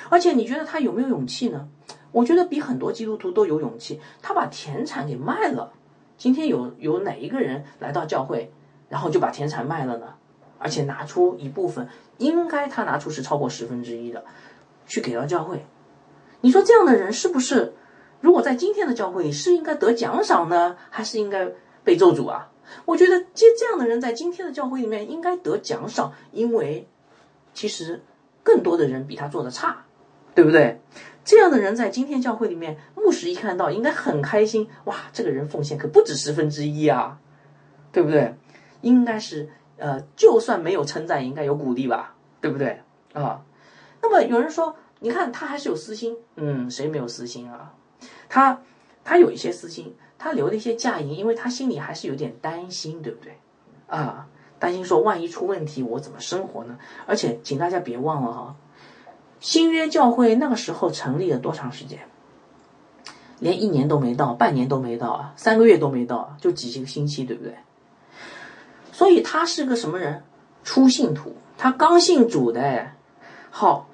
[0.08, 1.68] 而且你觉得他有没有勇气呢？
[2.12, 4.00] 我觉得比很多基督徒都有勇气。
[4.22, 5.72] 他把田产给卖了。
[6.16, 8.50] 今天有有哪一个人来到教会，
[8.88, 10.14] 然后就把田产卖了呢？
[10.66, 14.24] 而且拿出一部分，应该他拿出是超过十分之一的，
[14.84, 15.64] 去给到教会。
[16.40, 17.74] 你说这样的人是不是？
[18.20, 21.48] 如果在今天的教会里，是应该得奖赏呢，还是应该
[21.84, 22.50] 被咒诅啊？
[22.84, 26.88] 我觉得这这样的人在今天的教会里面应该得奖赏，因为
[27.54, 28.02] 其实
[28.42, 29.84] 更多的人比他做的差，
[30.34, 30.80] 对不对？
[31.24, 37.20] 这样的人在今天教会里面，牧师一看到应该很开心，哇，这个人奉献可不止十分之一啊，
[37.92, 38.34] 对不对？
[38.80, 42.80] 应该是呃，就算没有称赞，也应该有鼓励吧，对不对
[43.12, 43.42] 啊？
[44.02, 47.74] 那么有人说，你看他还是有私心，嗯，谁没有私心啊？
[48.28, 48.60] 他
[49.04, 49.94] 他有一些私心。
[50.18, 53.36] 他留了一些嫁银，因为他心里还是有点担心，对不对？
[53.86, 54.26] 啊，
[54.58, 56.78] 担心说万一出问题，我怎么生活呢？
[57.06, 58.56] 而且，请大家别忘了哈，
[59.40, 62.00] 新约教会那个时候成立了多长时间？
[63.40, 67.54] 连一年都没到，半年都没到啊，三个月都没到，就几个星期，对不对？
[68.96, 70.22] 所以他是个什么人？
[70.64, 72.92] 初信徒，他刚信主的，
[73.50, 73.90] 好，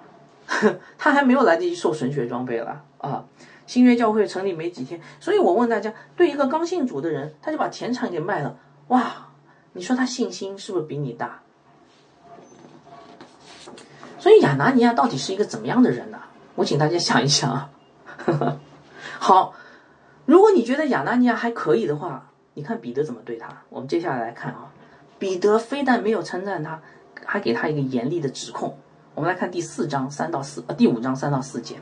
[0.96, 3.24] 他还没有来得及受神学装备了啊。
[3.66, 8.56] 新约教会成立没几天，所以我问大家：对一个刚信主的人，他就把田产给卖了，
[8.88, 9.26] 哇！
[9.72, 11.40] 你说他信心是不是比你大？
[14.20, 16.20] 所以亚拿尼亚到底是一个怎么样的人呢？
[16.54, 17.70] 我请大家想一想啊。
[19.18, 19.52] 好，
[20.26, 23.48] 如果你觉得亚拿尼亚还可以的话，你看彼得怎么对他？
[23.68, 24.70] 我们接下来来看啊，
[25.22, 26.82] 彼得非但没有称赞他，
[27.24, 28.76] 还给他一个严厉的指控。
[29.14, 31.76] 我们来看第四章三到四呃第五章三到四节。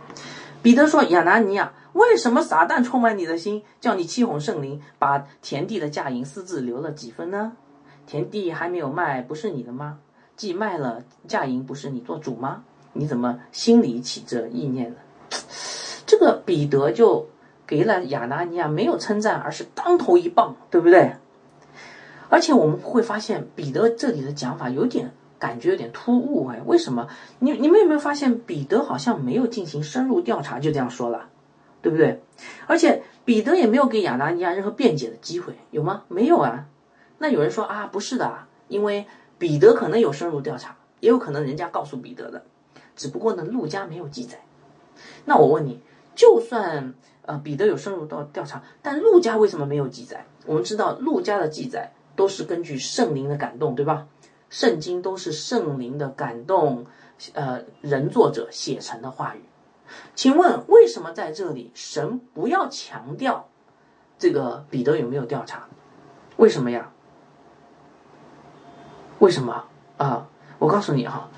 [0.60, 7.52] 彼得说：“亚拿尼亚，为什么撒旦充满你的心，叫你欺哄圣灵，把田地的价银私自留了几分呢？
[8.06, 10.00] 田地还没有卖，不是你的吗？
[10.36, 12.64] 既卖了价银，不是你做主吗？
[12.92, 14.96] 你怎么心里起这意念呢？”
[16.04, 17.26] 这个彼得就
[17.66, 21.14] 给了亚拿尼亚没有称赞，而是当头一棒，对不对？
[22.30, 25.12] 而且我们会发现，彼得这里的讲法有点。
[25.40, 27.08] 感觉有点突兀哎，为什么？
[27.38, 31.30] 你你们有没有发现彼得好像没有进行深入调查就这样说了？
[31.80, 32.22] 对不对？
[32.66, 36.02] 而且彼得也没有给亚拿尼亚任何辩解的机会，有吗？
[36.08, 36.66] 没有啊。
[37.16, 39.06] 那有人说啊，不是的啊，因为
[39.38, 42.44] 彼得可能有深入调查，也有可能人家告诉彼得的，
[42.94, 44.42] 只不过呢，陆家没有记载。
[45.24, 45.80] 那我问你，
[46.14, 50.26] 就算呃彼得有深入到调查，但陆家为什么没有记载？
[50.44, 54.06] 我们知道陆家的记载都是根据圣灵的感动，对吧？
[54.48, 56.86] 圣经都是圣灵的感动，
[57.34, 59.42] 呃，人作者写成的话语。
[60.14, 63.48] 请问为什么在这里神不要强调
[64.18, 65.68] 这个彼得有没有调查？
[66.36, 66.90] 为什么呀？
[69.18, 69.64] 为什么
[69.96, 70.28] 啊？
[70.58, 71.28] 我告诉你哈，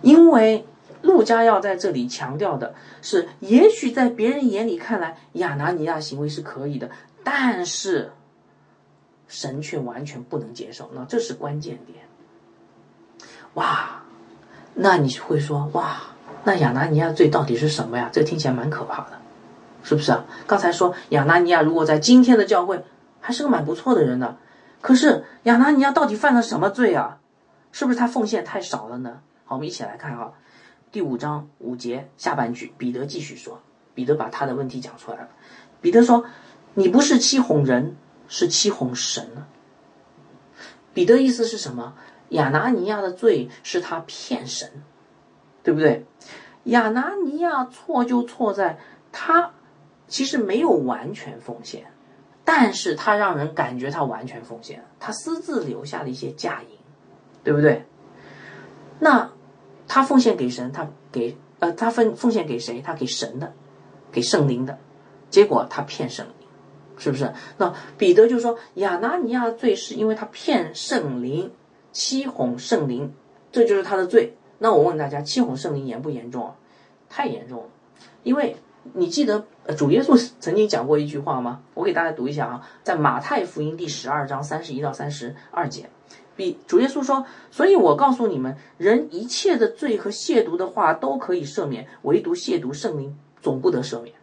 [0.00, 0.66] 因为
[1.02, 6.90] 路加要在这里强调的是，也许在别人眼里看来，亚拿尼亚行为是可以的，
[7.24, 8.12] 但是
[9.32, 10.90] 神却完全不能接受。
[10.92, 12.04] 那这是关键点。
[13.54, 14.02] 哇，
[14.74, 16.02] 那你会说哇，
[16.44, 18.10] 那亚拿尼亚罪到底是什么呀？
[18.12, 19.18] 这听起来蛮可怕的，
[19.82, 20.26] 是不是啊？
[20.46, 22.84] 刚才说亚拿尼亚如果在今天的教会
[23.22, 24.36] 还是个蛮不错的人呢，
[24.82, 27.18] 可是亚拿尼亚到底犯了什么罪啊？
[27.72, 29.20] 是不是他奉献太少了呢？
[29.46, 30.32] 好，我们一起来看啊，
[30.90, 33.62] 第五章五节下半句，彼得继续说，
[33.94, 35.28] 彼得把他的问题讲出来了。
[35.80, 36.24] 彼得说
[36.74, 37.96] ：“你不是欺哄人，
[38.32, 39.46] 是欺哄神呢。”
[40.94, 41.94] 彼得意思是什么？
[42.30, 44.82] 亚拿尼亚的罪是他骗神，
[45.62, 46.06] 对不对？
[46.64, 48.78] 亚拿尼亚错就错在
[49.12, 49.52] 他
[50.08, 51.92] 其实没有完全奉献，
[52.44, 56.68] 但是他让人感觉他完全奉献，他私自留下了一些嫁银。
[57.44, 57.84] 对不对？
[59.00, 59.32] 那
[59.88, 62.80] 他奉献给神，他给呃，他奉奉献给谁？
[62.80, 63.52] 他给神的，
[64.12, 64.78] 给圣灵的。
[65.28, 66.28] 结果他骗神，
[67.02, 67.32] 是不是？
[67.58, 71.50] 那彼得就说亚拿尼亚的罪是因为他骗圣灵，
[71.90, 73.12] 欺哄圣灵，
[73.50, 74.36] 这就是他的罪。
[74.58, 76.54] 那我问大家，欺哄圣灵严不严重啊？
[77.08, 77.68] 太严重了。
[78.22, 78.54] 因为
[78.92, 79.44] 你记得
[79.76, 81.62] 主耶稣曾经讲过一句话吗？
[81.74, 85.90] 我给大家读一下啊，在马太福音第十二章三十一到三十二节。
[86.36, 94.14] 比主耶稣说，所以我告诉你们，人一切的罪和亵渎的话都可以赦免，唯独亵渎圣灵总不得赦免。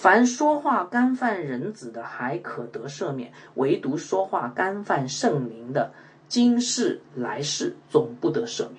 [0.00, 5.92] 凡说话干犯人子的，还可得赦免；唯独说话干犯圣灵的，
[6.26, 8.76] 今世来世总不得赦免。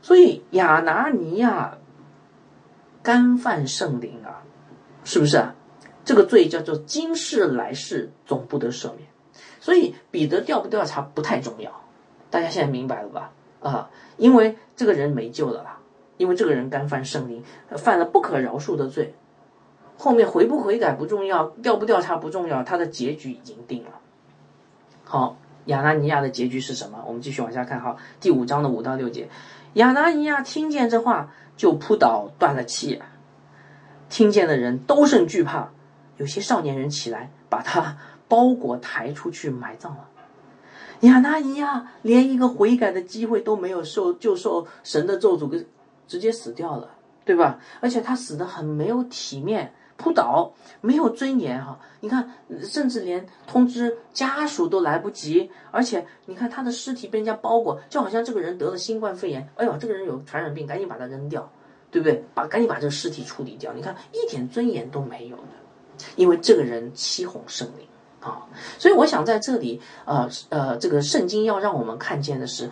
[0.00, 1.78] 所以亚拿尼亚
[3.04, 4.42] 干犯圣灵啊，
[5.04, 5.54] 是不是啊？
[6.04, 9.08] 这个罪叫做今世来世总不得赦免。
[9.60, 11.70] 所以彼得调不调查不太重要，
[12.30, 13.32] 大家现在明白了吧？
[13.60, 15.78] 啊，因为这个人没救了啦，
[16.16, 17.44] 因为这个人干犯圣灵，
[17.76, 19.14] 犯了不可饶恕的罪，
[19.96, 23.90] 后面悔不悔改不重要，调不调查不重要，他的结局已经定了。
[25.04, 27.04] 好，亚拿尼亚的结局是什么？
[27.06, 29.28] 我们继续往下看哈，第五章的五到六节，
[29.74, 33.00] 亚拿尼亚听见这话就扑倒断了气，
[34.08, 35.70] 听见的人都甚惧怕，
[36.16, 37.98] 有些少年人起来把他。
[38.28, 40.08] 包裹抬出去埋葬了，
[41.00, 45.66] 亚拿尼亚连一个悔改的机会都没有受，就受神的咒诅，给
[46.08, 46.92] 直接死掉了，
[47.26, 47.58] 对吧？
[47.82, 51.78] 而且他死的很没有体面，扑倒，没有尊严哈。
[52.00, 61.48] 你看，甚至连通知家属都来不及，而且你看他的尸体被人家包裹，就好像这个人得了新冠肺炎，哎呦，这个人有传染病，赶紧把他扔掉，
[61.92, 62.24] 对不对？
[62.34, 63.72] 把赶紧把这个尸体处理掉。
[63.72, 67.86] 你看一点尊严都没有的，因为这个人欺哄圣灵。
[68.20, 68.46] 啊，
[68.78, 72.70] 所以我想在这里，呃呃，这个圣经要让我们看见的是，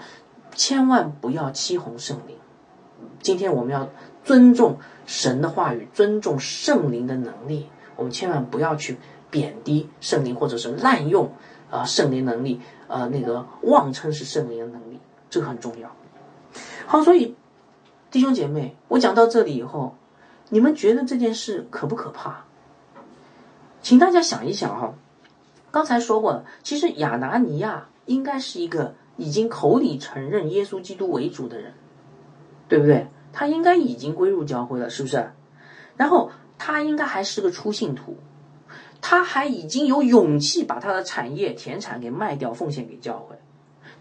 [0.55, 2.37] 千万不要欺哄圣灵。
[3.21, 3.89] 今天我们要
[4.25, 8.99] 尊重神的话语，尊重圣灵的能力，我们千万不要去
[9.31, 11.33] 贬低圣灵，或者是滥用
[11.71, 15.91] 啊圣灵能力，呃那个妄称是圣灵的能力，这个很重要。
[16.87, 17.35] 好，所以
[18.11, 19.97] 弟兄姐妹，我讲到这里以后，
[20.49, 22.45] 你们觉得这件事可不可怕？
[23.83, 24.95] 请大家想一想哈。
[25.71, 31.73] 刚才说过了，其实亚拿尼亚应该是一个已经口里承认耶稣基督为主的人，
[32.69, 33.07] 对不对？
[33.33, 35.31] 他应该已经归入教会了，是不是？
[35.97, 38.17] 然后他应该还是个初信徒，
[39.01, 43.37] 他还已经有勇气把他的产业田产给卖掉，奉献给教会。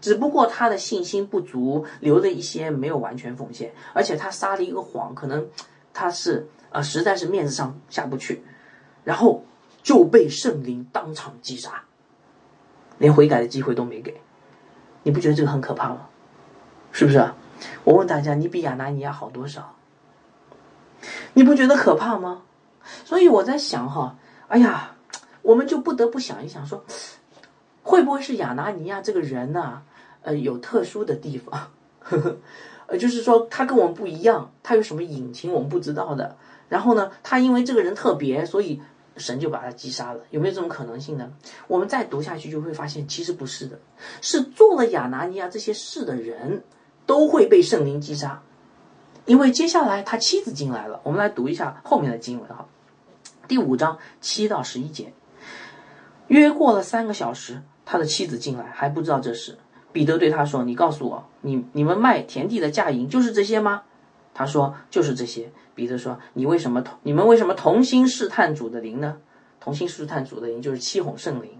[0.00, 5.48] 只不过他的信心不足，留了一些没有完全奉献，而且他撒了一个谎，可能
[5.92, 8.42] 他是啊，实在是面子上下不去，
[9.04, 9.44] 然后。
[9.82, 11.84] 就被圣灵当场击杀，
[12.98, 14.20] 连悔改的机会都没给，
[15.02, 16.06] 你不觉得这个很可怕吗？
[16.92, 17.32] 是不是？
[17.84, 19.76] 我问大家，你比亚拿尼亚好多少？
[21.34, 22.42] 你不觉得可怕吗？
[23.04, 24.16] 所以我在想哈，
[24.48, 24.96] 哎呀，
[25.42, 26.84] 我们就不得不想一想，说
[27.82, 29.82] 会不会是亚拿尼亚这个人呢？
[30.22, 31.70] 呃，有特殊的地方，
[32.86, 36.36] 呃，就是说他跟我们不一样，他有什么隐情我们不知道的。
[36.68, 38.82] 然后呢，他因为这个人特别，所以
[39.16, 40.20] 神就把他击杀了。
[40.30, 41.32] 有没有这种可能性呢？
[41.68, 43.78] 我们再读下去就会发现，其实不是的，
[44.20, 46.62] 是做了亚拿尼亚这些事的人
[47.10, 48.40] 都会被圣灵击杀，
[49.26, 51.00] 因为接下来他妻子进来了。
[51.02, 52.66] 我们来读一下后面的经文哈，
[53.48, 55.12] 第五章七到十一节。
[56.28, 59.58] 约过了三个小时，他的妻子进来，还不知道这事。
[59.90, 63.82] 彼得对他说：“你告诉我，你你们卖田地的价银就是这些吗？”
[64.32, 69.16] 他说：“就是这些。”彼得说：“你为什么同你们为什么同心试探主的灵呢？
[69.58, 71.50] 同心试探主的灵就是欺哄圣灵。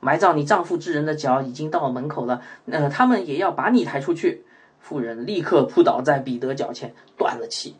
[0.00, 4.44] 埋葬你丈夫之人的脚已经到门口了，那他们也要把你抬出去。”
[4.82, 7.76] 妇人立刻扑倒在彼得脚前，断了气。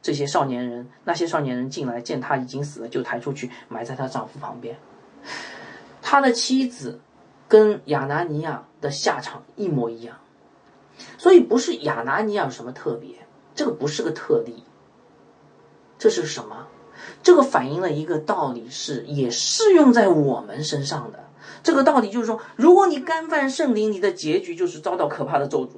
[0.00, 4.78] 这些少年人，那些少年人进来见他已经死了，就抬出去埋在他丈夫旁边。
[6.00, 7.00] 他的妻子
[7.48, 10.16] 跟亚拿尼亚的下场一模一样，
[11.18, 14.64] 所以不是亚拿尼亚有什么特别，这个不是个特例。
[15.98, 16.68] 这是什么？
[17.22, 21.28] 这个反映了一个道理，是也适用在我们身上的。
[21.62, 25.72] 这个道理就是说，如果你干犯圣灵，你的结局就是遭到可怕的咒诅。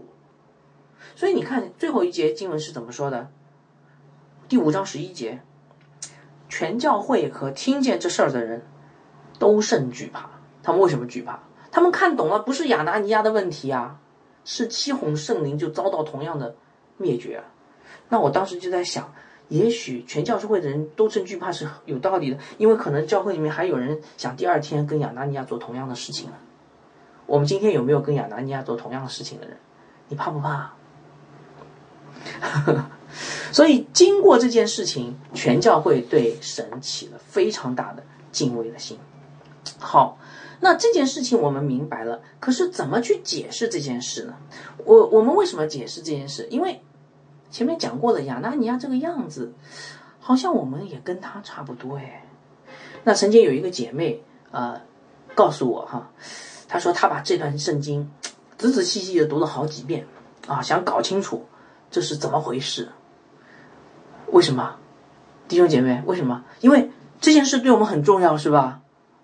[1.15, 3.31] 所以你看最后一节经文是怎么说的？
[4.49, 5.41] 第五章十一节，
[6.49, 8.63] 全教会和听见这事儿的人
[9.39, 10.31] 都甚惧怕。
[10.63, 11.41] 他们为什么惧怕？
[11.71, 14.01] 他们看懂了，不是亚拿尼亚的问题啊，
[14.45, 16.55] 是七哄圣灵就遭到同样的
[16.97, 17.43] 灭绝。
[18.09, 19.13] 那我当时就在想。
[19.49, 26.37] 也许全教会的人都甚惧怕是有道理的，因为可能教会里面还有人想第二天跟亚拿尼亚做同样的事情呢。
[27.27, 29.59] 我们今天有没有跟亚拿尼亚做同样的事情的人？
[30.09, 30.73] 你怕不怕？
[33.53, 38.99] 所以经过这件事情，全教会对神起了非常大的敬畏的心。
[39.79, 40.19] 好，
[40.61, 44.35] 那这件事情我们明白了，可是怎么去解释这件事呢？
[44.85, 46.47] 我我们为什么解释这件事？
[46.51, 46.81] 因为。
[47.53, 49.53] 前面讲过的亚纳尼亚这个样子，
[50.21, 52.25] 好像我们也跟他差不多哎。
[53.05, 54.81] 那曾经有一个姐妹呃
[55.35, 56.11] 告诉我哈，
[56.67, 58.11] 她说她把这段圣经
[58.57, 60.07] 仔仔细细的读了好几遍
[60.47, 61.45] 啊，想搞清楚
[61.93, 62.89] 这是怎么回事。
[64.33, 64.77] 为什么？
[65.47, 66.45] 弟兄姐妹，为什么？
[66.61, 68.81] 因为这件事对我们很重要，是吧？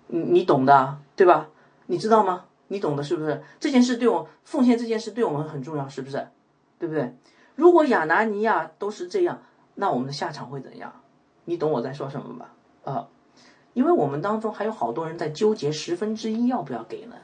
[0.07, 1.49] 你你懂的，对吧？
[1.87, 2.45] 你知道吗？
[2.67, 3.41] 你懂的，是不是？
[3.59, 6.27] 这件事对我奉献这件事对我们很重要，是不是？
[6.77, 7.17] 对不对？
[7.55, 9.41] 如果亚拿尼亚都是这样，
[9.75, 10.93] 那我们的下场会怎样？
[11.45, 12.53] 你懂我在说什么吧？
[12.83, 13.07] 啊，
[13.73, 17.15] 因为我们当中还有好多人在纠结十分之一要不要给呢，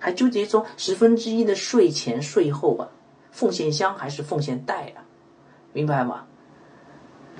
[0.00, 2.88] 还纠结说十分之一的税前税后啊，
[3.32, 5.02] 奉献箱还是奉献袋啊，
[5.72, 6.26] 明白吗？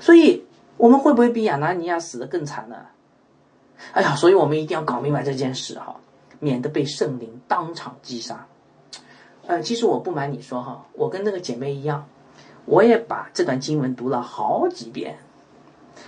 [0.00, 0.44] 所以
[0.76, 2.86] 我们会不会比亚拿尼亚死的更惨呢？
[3.92, 6.00] 哎呀，所以我们一定要搞明白这件事哈，
[6.40, 8.48] 免得被圣灵当场击杀。
[9.46, 12.06] 呃，其实我不瞒你说哈，我跟那个姐妹一样。
[12.64, 15.18] 我也把这段经文读了好几遍，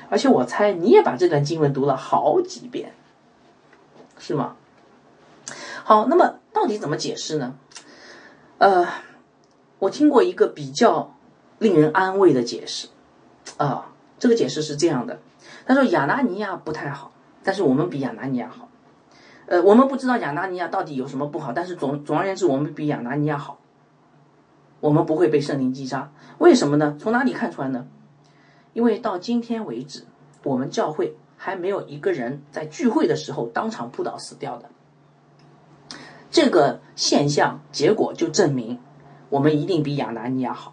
[0.09, 2.95] 而且我猜你也把这段经文读了好几遍，
[4.19, 4.55] 是吗？
[5.83, 7.57] 好，那么到底怎么解释呢？
[8.59, 8.87] 呃，
[9.85, 11.15] 我听过一个比较
[11.59, 12.89] 令人安慰的解释，
[13.59, 15.21] 啊，这个解释是这样的：
[15.67, 18.69] 他说亚拿尼亚不太好，但是我们比亚拿尼亚好。
[19.47, 23.59] 呃，我们不知道亚拿尼亚到底有什么不好，但是总总而言之，我们比亚拿尼亚好。
[24.81, 26.97] 我们不会被圣灵击杀，为什么呢？
[26.99, 27.87] 从哪里看出来呢？
[28.73, 30.05] 因为到今天为止，
[30.45, 34.71] 我们教会还没有一个人在聚会的时候当场扑倒死掉的。
[36.31, 38.81] 这个现象结果就证明，
[39.35, 40.73] 我们一定比亚拿尼亚好。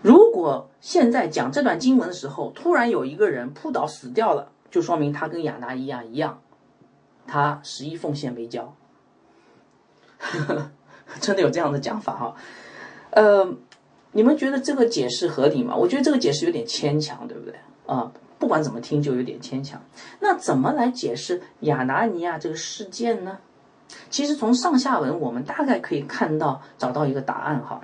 [0.00, 6.40] 如果现在讲这段经文的时候，突然有一个人扑倒死掉了，就说明他跟亚拿尼亚一样，
[7.26, 8.76] 他十一奉献没交。
[11.20, 12.36] 真的有这样的讲法哈，
[13.10, 13.56] 呃，
[14.12, 15.74] 你们觉得这个解释合理吗？
[15.74, 17.56] 我觉得这个解释有点牵强，对不对？
[17.86, 19.82] 啊，不管怎么听就有点牵强。
[20.20, 23.38] 那怎么来解释亚拿尼亚这个事件呢？
[24.10, 27.80] 其实从上下文我们大概可以看到找到一个答案哈。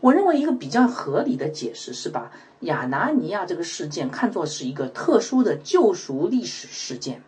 [0.00, 2.30] 我认为一个比较合理的解释是把
[2.60, 7.22] 亚拿尼亚这个事件看作是一个特殊的救赎历史事件。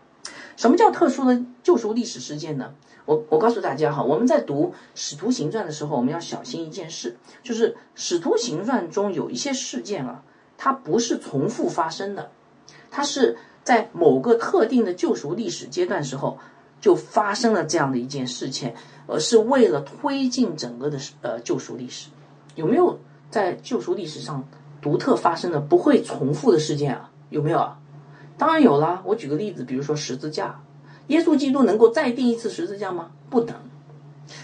[0.56, 2.74] 什么叫特殊的救赎历史事件呢？
[3.04, 10.22] 我我告诉大家哈，我们在读《使徒行传》的时候，我们要小心一件事，就是《使徒行传》中有一些事件啊，
[10.56, 12.30] 它不是重复发生的，
[12.90, 16.38] 它是在某个特定的救赎历史阶段时候
[16.82, 18.74] 就发生了这样的一件事情，
[19.06, 22.10] 而是为了推进整个的呃救赎历史。
[22.56, 22.98] 有没有
[23.30, 24.46] 在救赎历史上
[24.82, 27.10] 独特发生的不会重复的事件啊？
[27.30, 27.78] 有没有啊？
[28.36, 29.02] 当然有啦。
[29.06, 30.60] 我举个例子，比如说十字架。
[31.06, 33.12] 耶稣基督能够再钉一次十字架吗？
[33.30, 33.54] 不能。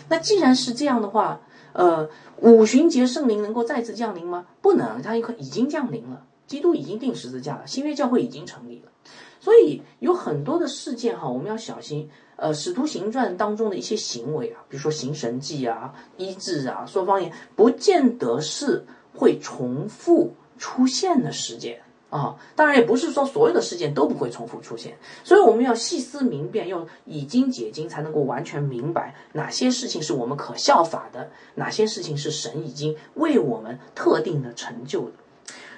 [0.09, 1.41] 那既然是这样的话，
[1.73, 2.09] 呃，
[2.39, 4.47] 五旬节圣灵能够再次降临吗？
[4.63, 6.25] 不能，它已经降临了。
[6.47, 8.91] 基督已经定十字架了，新约教会已经成立了，
[9.39, 12.09] 所以有很多的事件哈，我们要小心。
[12.41, 21.81] 呃，使徒行传当中的一些行为啊，比如说行神迹啊、医治啊、说方言，不见得是会重复出现的事件
[22.11, 22.37] 啊。
[22.55, 35.13] 当然，也不是说所有的事件都不会重复出现，所以我们要细思明辨，要以经解经，才能够完全明白哪些事情是我们可效法的，哪些事情是神已经为我们特定的成就的。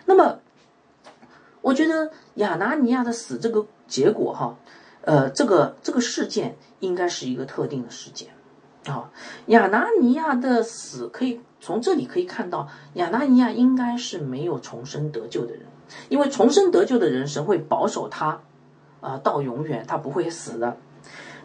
[0.04, 0.40] 那么，
[1.62, 4.58] 我觉得亚拿尼亚的死这个结果哈。
[5.02, 8.28] 呃，这个这个事件应该是一个特定的事件，
[8.86, 9.10] 啊，
[9.46, 15.62] 亚拿尼亚的死可以从这里可以看到，亚拿尼亚应该是没有重生得救的人，
[16.08, 18.40] 因为重生得救的人，神会保守他，
[19.00, 20.76] 啊，到永远，他不会死的。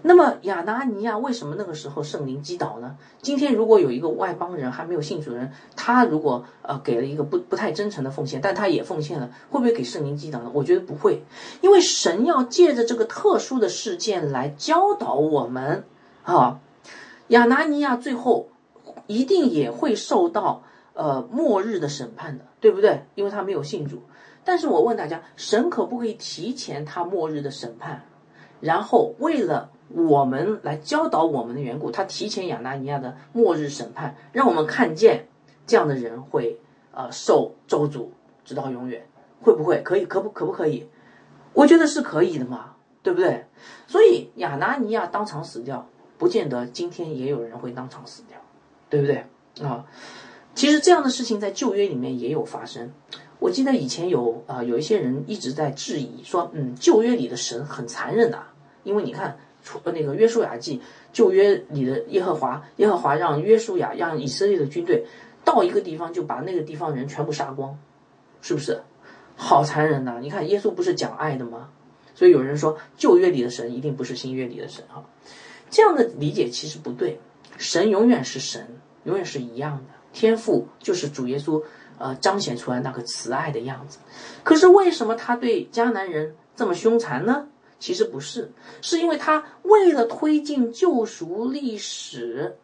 [0.08, 2.96] 那么亚拿尼亚为什么那个时候圣灵击倒呢？
[3.24, 10.52] 今天如果有一个外邦人还没有信主人，他如果呃给了一个不不太真诚的奉献，但他也奉献了，会不会给圣灵击倒呢？
[10.54, 11.24] 我觉得不会，
[11.62, 15.86] 因为神要借着这个特殊的事件来教导我们
[16.22, 16.60] 啊。
[17.30, 18.50] 亚拿尼亚最后
[19.08, 20.62] 一定也会受到
[20.94, 23.06] 呃末日的审判的，对不对？
[23.16, 24.04] 因为他没有信主。
[24.44, 28.04] 但是我问大家，神可不可以提前他末日的审判，
[28.60, 29.72] 然后为了？
[29.90, 35.28] 我们来教导我们的缘故，他提前亚拿尼亚的末日审判，让我们看见
[35.68, 36.60] 这样的人会
[36.92, 38.08] 呃受咒诅
[38.44, 39.08] 直到永远，
[39.42, 40.06] 会不会可以？
[40.06, 40.88] 可不可不可以？
[41.54, 42.74] 我觉得是可以的嘛，
[43.04, 43.46] 对不对？
[43.88, 48.38] 所以亚拿尼亚当场死掉，不见得今天也有人会当场死掉，
[48.90, 49.24] 对不对
[49.64, 49.86] 啊？
[50.56, 52.92] 其实这样的事情在旧约里面也有发生。
[53.38, 58.48] 我记得以前有啊有一些人一直在质疑说，嗯，旧约里的神很残忍呐，
[58.84, 59.38] 因为你看。
[59.66, 60.80] 出那个约书亚记，
[61.12, 65.04] 旧约里的耶和华，耶和华让约书亚让以色列的军队
[65.44, 67.78] 到一个地方就把那个地方人全部杀光，
[68.42, 68.82] 是不是？
[69.36, 70.20] 好残忍呐！
[70.22, 71.70] 你看耶稣不是讲爱的吗？
[72.14, 75.04] 所以有人说旧约里的神一定不是新约里的神哈，
[75.70, 77.20] 这样的理解其实不对。
[77.58, 79.84] 神永远是神，永远是一样的。
[80.14, 81.62] 天赋就是主耶稣
[81.98, 83.98] 呃彰显出来那个慈爱的样子。
[84.44, 87.48] 可是为什么他对迦南人这么凶残呢？
[87.80, 88.52] 其实不是，
[88.82, 92.58] 是因为他为了推进救赎历史，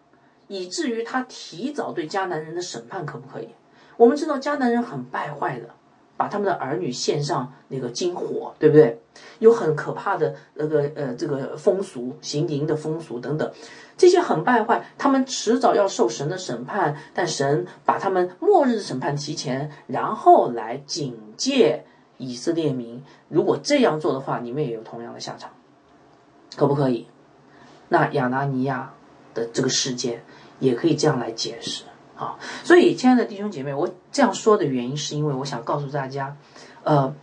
[0.48, 3.50] 以至于他提早对迦南人的审判，可不可以？
[3.98, 5.70] 我们知道迦南人很败坏的，
[6.18, 9.00] 把他们的儿女献上那个金火，对不对？
[9.40, 13.52] 有很可怕的那个呃这个风俗，行淫的风俗等等，
[13.98, 21.86] 这些很败坏，他们迟早要受神的审判，但神把他们末日的审判提前，然后来警戒。
[22.22, 25.50] 以色列民如果这样做的话，你们也有同样的下场，
[26.56, 27.08] 可不可以？
[27.90, 28.94] 那亚拿尼亚
[29.34, 30.24] 的这个事件
[30.60, 31.84] 也可以这样来解释
[32.16, 32.38] 啊。
[32.64, 36.38] 所以，亲爱的弟兄姐妹，我这样说的原因是因为我想告诉大家，
[36.84, 37.14] 呃，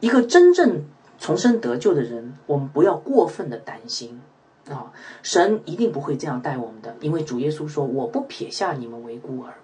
[0.00, 0.86] 一个真正
[1.18, 4.20] 重生得救的人，我们不要过分的担心
[4.68, 4.92] 啊。
[5.22, 9.54] 神一定不会这样待我们的，因为主耶稣说：“我不撇下你们为孤儿。”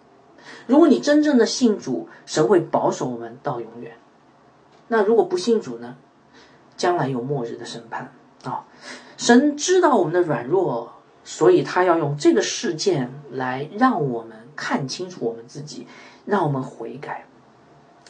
[0.69, 3.93] 如果你真正的信主，神会保守我们到永远。
[4.89, 5.97] 那如果不信主呢？
[6.77, 8.13] 将来有末日的审判
[8.43, 8.65] 啊！
[9.17, 15.87] 神知道我们的软弱，所以他要用这个事件来让我们看清楚我们自己，
[16.25, 17.27] 让我们悔改，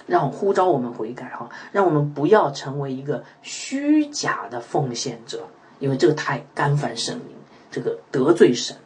[0.07, 5.47] 让呼召我们悔改哈，让我们不要成为一个虚假的奉献者，
[5.79, 7.37] 因为这个太干犯神明，
[7.71, 8.79] 这个得罪神，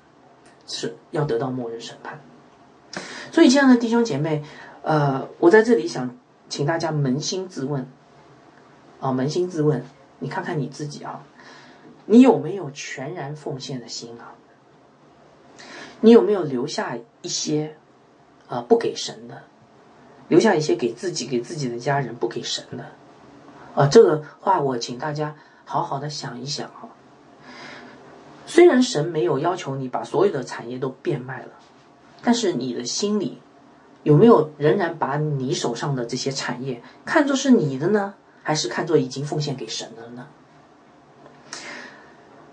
[0.67, 2.19] 是要得到末日审判。
[3.31, 4.43] 所以，亲爱的弟兄姐妹，
[4.83, 6.18] 呃，我在这里想。
[6.49, 7.87] 请大家扪心自问，
[9.01, 9.85] 啊，扪心自问，
[10.19, 11.23] 你看看你自己啊，
[12.07, 14.35] 你有没有全然奉献的心啊？
[16.01, 17.77] 你有没有留下一些
[18.49, 19.43] 啊不给神的，
[20.29, 22.87] 留下一些给自己、给自己的家人不给神的？
[23.75, 26.89] 啊，这个话我请大家好好的想一想啊。
[28.47, 31.51] 虽然神没有要求你把所有的产业都变卖了，
[32.23, 33.43] 但是你的心里。
[34.09, 38.15] 有没有仍然把你手上的这些产业看作是你的呢？
[38.43, 40.29] 还是看作已经奉献给神了呢？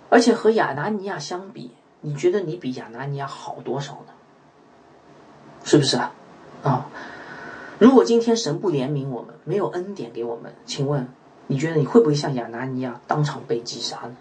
[0.10, 4.12] 而且和亚拿尼亚相比，你觉得你比亚拿尼亚好多少呢？
[5.64, 6.12] 是不是啊？
[6.62, 6.90] 啊！
[7.80, 11.08] 如果今天神不怜悯我们，没有恩典给我们，请问
[11.48, 14.18] 你觉得你会不会像亚拿尼亚当场被击杀呢？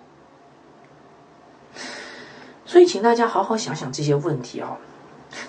[2.64, 4.78] 所以，请大家好好想想这些问题啊！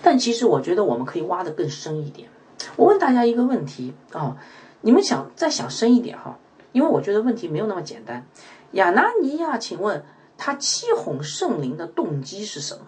[0.01, 2.29] 但其实我觉得我们可以挖得更深一点。
[2.75, 4.37] 我问大家一个问题啊，
[4.81, 6.37] 你们想再想深一点哈，
[6.71, 8.25] 因为我觉得问题没有那么简单。
[8.71, 10.05] 亚拿尼亚，请问
[10.37, 12.81] 他欺哄圣灵的动机是什么？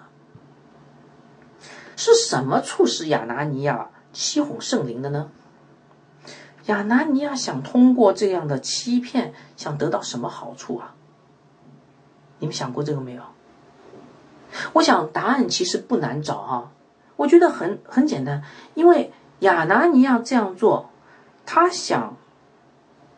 [1.95, 5.31] 是什么促使亚拿尼亚欺哄圣灵的呢？
[6.65, 10.95] 亚拿尼亚想通过这样的欺骗，想得到什么好处啊？
[12.39, 13.23] 你们想过这个没有？
[14.73, 16.71] 我想答案其实不难找啊，
[17.17, 18.41] 我觉得很很简单，
[18.73, 20.89] 因为亚拿尼亚这样做，
[21.45, 22.15] 他想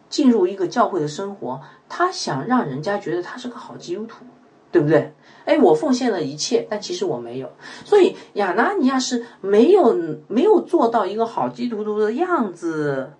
[0.10, 4.26] 进入一个教会的生活，他想让人家觉得他是个好基督徒，
[4.72, 5.14] 对不对？
[5.46, 7.52] 哎，我奉献了一切，但其实我没有，
[7.86, 9.96] 所以亚拿尼亚是没有
[10.28, 13.12] 没有做到一个好基督徒的样子，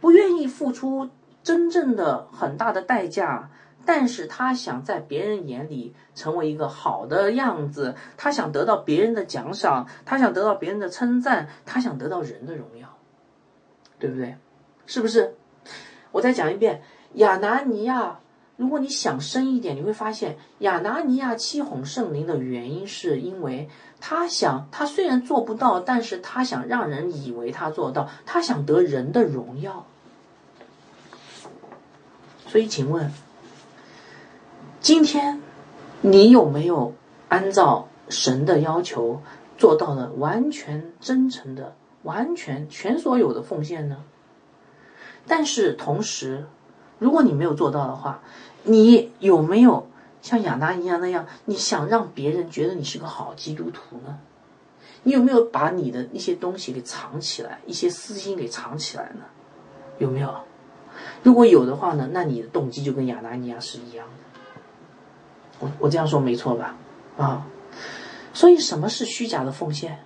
[0.00, 1.08] 不愿意付出
[1.42, 3.50] 真正的很大的代价。
[3.84, 12.96] 但是他想在别人眼里成为一个好的样子，他想得到别人的奖赏，他想得到别人的称赞，他想得到人的荣耀，
[13.98, 14.36] 对不对？
[14.86, 15.34] 是不是？
[16.10, 16.82] 我再讲一遍，
[17.14, 18.20] 亚拿尼亚，
[18.56, 23.68] 如果你想深一点，你会发现亚拿尼亚欺哄圣灵的原因，是因为
[24.00, 29.86] 他想，他虽然做不到，但是他想让人以为他做到，他想得人的荣耀。
[32.46, 33.10] 所以，请问。
[34.82, 35.40] 今天，
[36.00, 36.92] 你有没有
[37.28, 39.22] 按照神的要求
[39.56, 43.98] 做到了完全真诚的、完全全所有的奉献呢？
[45.28, 46.46] 但是同时，
[46.98, 48.22] 如果你没有做到的话，
[48.64, 49.86] 你有没有
[50.20, 51.28] 像亚拿一样那样？
[51.44, 54.18] 你想让别人觉得你是个好基督徒呢？
[55.04, 59.20] 你有没有把你的一些东西给藏起来，一些私心给藏起来呢？
[59.98, 60.34] 有没有？
[61.22, 64.21] 如果有的话呢，那你的动机就跟亚拿尼亚是一样的。
[65.62, 66.74] 我我这样说没错吧？
[67.16, 67.46] 啊，
[68.34, 70.00] 所以什么是虚假的奉献？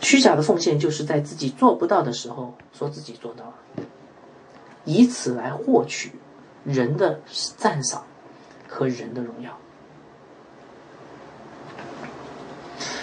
[0.00, 3.54] 虚假的奉献就是在自己做不到的时候说自己做到了，
[4.84, 6.12] 以此来获取
[6.62, 7.20] 人的
[7.56, 8.04] 赞赏
[8.68, 9.58] 和人的荣耀。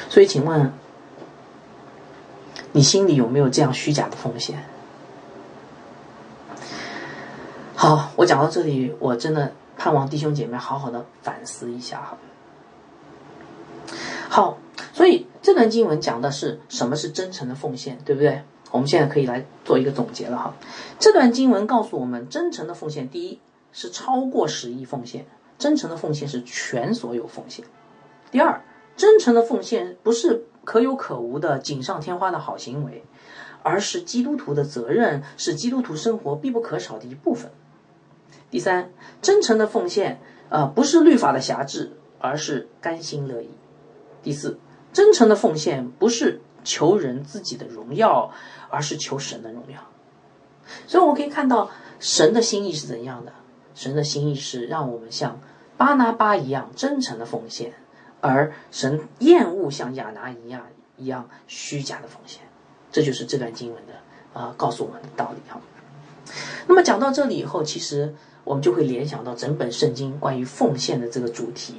[0.08, 0.72] 所以，请问
[2.72, 4.64] 你心里有没有这样虚假的奉献？
[7.76, 9.52] 好，我讲到这里，我真的。
[9.78, 12.18] 盼望弟兄姐妹好好的反思一下哈。
[14.30, 14.58] 好，
[14.94, 18.44] 所以这段经文讲的是什么是真诚的奉献，对不对？
[18.72, 20.54] 我们现在可以来做一个总结了哈。
[20.98, 23.40] 这段经文告诉我们，真诚的奉献，第一
[23.72, 25.28] 是超过十亿奉献，
[25.60, 27.64] 真诚的奉献是全所有奉献。
[28.32, 28.64] 第二，
[28.96, 33.04] 真诚的奉献不是可有可无的锦上添花的好行为，
[33.62, 37.52] 而是基督徒的责任，是基督徒生活必不可少的一部分。
[38.54, 43.50] 第三，真诚的奉献，呃，不是律法的辖制，而是甘心乐意。
[44.22, 44.60] 第四，
[44.94, 48.30] 真诚的奉献不是求人自己的荣耀，
[48.70, 49.80] 而是求神的荣耀。
[50.86, 53.34] 所以，我们可以看到神的心意是怎样的。
[53.74, 55.40] 神的心意是让我们像
[55.76, 57.74] 巴拿巴一样真诚的奉献，
[58.22, 62.44] 而神厌恶像亚拿一样一样虚假的奉献。
[62.92, 65.60] 这就是这段经文的啊，告诉我们的道理哈。
[66.68, 68.14] 那么讲到这里以后，其实。
[68.44, 71.76] 我们就会联想到整本圣经关于奉献的这个主题。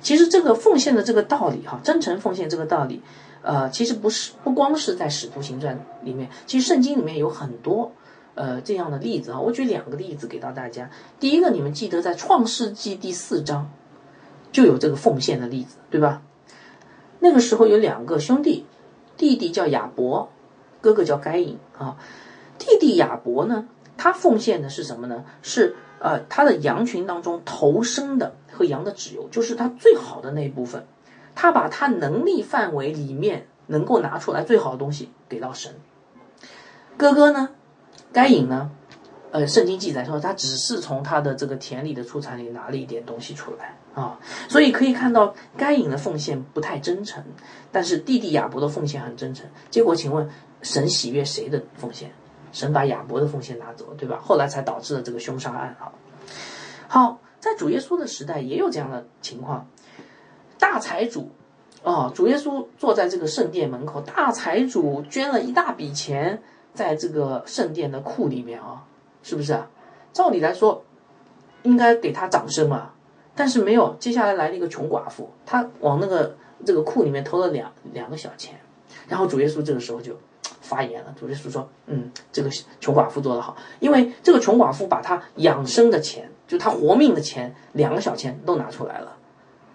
[0.00, 3.02] 其实这个奉献的这个道理，哈，真诚奉献这个道理，
[3.42, 7.92] 呃，其实不是不光是在使徒行传里面，其实圣经里面有很多
[8.34, 9.40] 呃这样的例子啊。
[9.40, 10.88] 我举两个例子给到大家。
[11.18, 13.70] 第一个，你们记得在创世纪第四章
[14.52, 16.22] 就有这个奉献的例子，对吧？
[17.18, 18.64] 那个时候有两个兄弟，
[19.16, 20.30] 弟弟叫亚伯，
[20.80, 21.96] 哥哥叫该隐啊。
[22.56, 25.24] 弟弟亚伯呢，他奉献的是什么呢？
[25.42, 30.86] 是呃，他的羊群当中头生的和羊的脂油，就是他最好的那一部分，
[31.34, 35.74] 他把他能力范围里面能够拿出来最好的东西给到神。
[36.96, 37.50] 哥哥呢，
[38.12, 38.70] 该隐呢，
[39.30, 44.18] 呃，圣经记载说他只是从他的这个田里的出产里拿了一点东西出来啊，
[44.48, 47.22] 所以可以看到该隐的奉献不太真诚，
[47.70, 49.46] 但是弟弟亚伯的奉献很真诚。
[49.70, 50.28] 结果，请问
[50.62, 52.10] 神喜悦谁的奉献？
[52.52, 54.18] 神把亚伯的奉献拿走，对吧？
[54.22, 55.92] 后来才导致了这个凶杀案啊。
[56.88, 59.66] 好，在主耶稣的时代也有这样的情况，
[60.58, 61.30] 大财主
[61.84, 66.42] 啊，主耶稣坐在这个圣殿门口，大财主捐了一大笔钱
[66.72, 68.84] 在这个圣殿的库里面啊，
[69.22, 69.68] 是不是啊？
[70.12, 70.82] 照理来说，
[71.62, 72.94] 应该给他掌声啊，
[73.34, 73.94] 但是没有。
[74.00, 78.58] 接下来来了一个穷寡妇，她往那个这个库里面投了两两个小钱，
[79.06, 80.16] 然后主耶稣这个时候就。
[80.68, 89.16] 发言了，主耶稣说：“嗯，这个穷寡妇做得好，因为这个穷寡妇把她养生的钱，就她活命的钱，两个小钱都拿出来了。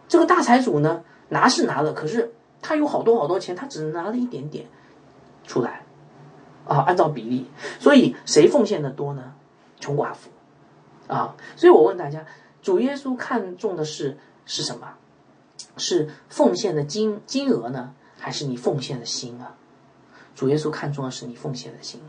[0.07, 2.31] 这个大财主呢，拿是拿了，可是
[2.61, 4.67] 他有好多好多钱，他只拿了一点点
[5.47, 5.81] 出来
[6.67, 7.47] 啊，按照比例，
[7.79, 9.33] 所以谁奉献的多呢？
[9.79, 10.29] 穷寡妇
[11.07, 11.35] 啊。
[11.55, 12.23] 所以我问大家，
[12.61, 14.93] 主耶稣看重的是是什么？
[15.77, 19.55] 是奉献的金金额呢，还是你奉献的心啊？”
[20.35, 22.01] 主耶稣看重的是你奉献的心。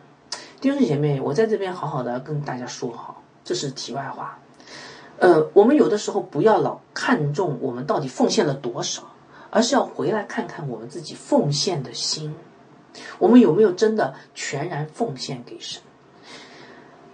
[0.61, 4.39] 弟兄姐妹，我在这边好好的跟大家说好，这是题外话。
[5.19, 9.03] 呃，我们有的时候不要老看重我们到底奉献了多少，
[9.51, 12.35] 而是要回来看看我们自己奉献的心，
[13.19, 15.83] 我们有没有真的全然奉献给神？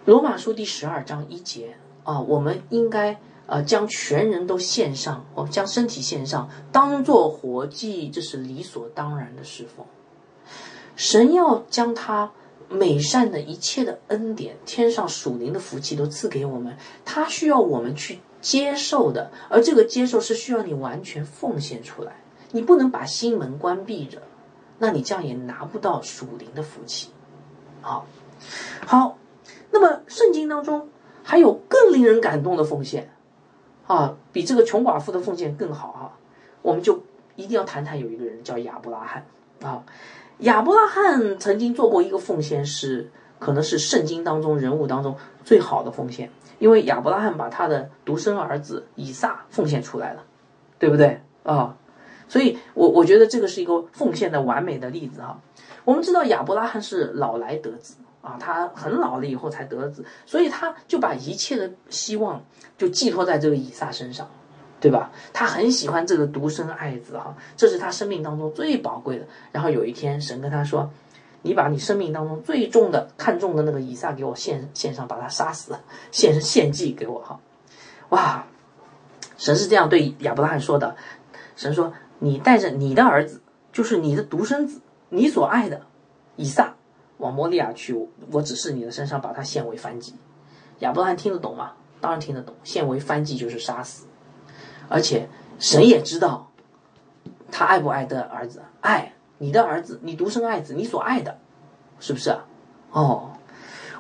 [0.07, 9.85] 罗马书第十二章一节啊，我们应该呃将全人都献上，我们将身体献上，当做活祭，这是理所当然的侍奉。
[11.01, 12.31] 神要将他
[12.69, 16.77] 美善的一切的恩典，天上属灵的福气都赐给我们，
[17.07, 22.17] 他需要我们去接受的，而这个接受是需要你完全奉献出来，
[22.53, 24.21] 你不能把心门关闭着，
[24.79, 27.09] 那你这样也拿不到属灵的福气。
[27.81, 28.05] 好，
[28.85, 29.17] 好，
[29.71, 30.91] 那么圣经当中
[31.23, 33.11] 还有更令人感动的奉献
[33.87, 36.21] 啊，比这个穷寡妇的奉献更好啊，
[36.61, 37.03] 我们就
[37.37, 39.25] 一定要谈谈有一个人叫亚伯拉罕
[39.63, 39.83] 啊。
[40.41, 50.25] 亚伯拉罕曾经做过一个奉献，是可能是圣经当中人物当中最好的奉献，因为亚伯拉罕把他的独生儿子以撒奉献出来了，
[50.79, 51.77] 对不对啊？
[52.27, 55.41] 所以，我我觉得这个是一个奉献的完美的例子哈。
[55.85, 62.45] 我们知道亚伯拉罕是老来得子啊，他很老了以后才得子，所以他就把一切的希望
[62.79, 64.31] 就寄托在这个以撒身上。
[64.81, 65.13] 对吧？
[65.33, 69.27] 他很喜欢这个独生爱子哈，这是他生命当中最宝贵的。
[69.53, 70.91] 然后有一天，神跟他说
[71.43, 75.79] ：“你把你生命当中最重的、看重的那个以撒给我献献上，把他杀死，
[76.11, 77.39] 献献祭给我哈。”
[78.09, 78.47] 哇！
[79.37, 80.97] 神是这样对亚伯拉罕说的。
[81.57, 85.83] 神说：“你带着你的儿子，就是你的独生子，你所爱的
[86.37, 86.75] 以撒，
[87.19, 88.09] 往摩利亚去。
[88.33, 90.15] 我只是你的身上，把他献为燔祭。”
[90.81, 91.73] 亚伯拉罕听得懂吗？
[92.01, 92.55] 当然听得懂。
[92.65, 94.07] 献为燔祭就是杀死。
[94.91, 95.29] 而且
[95.61, 96.51] 神也知道，
[97.51, 101.39] 他爱不爱的儿子，爱你的儿子，你独生爱子，你所爱的，
[102.01, 102.45] 是不是啊？
[102.91, 103.31] 哦，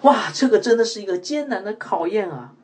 [0.02, 2.54] 哇，这个真的是一个艰难的考验啊！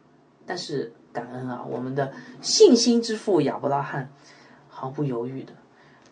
[0.44, 2.12] 但是感恩啊，我们的
[2.42, 4.10] 信心之父亚伯拉罕
[4.68, 5.52] 毫不犹豫的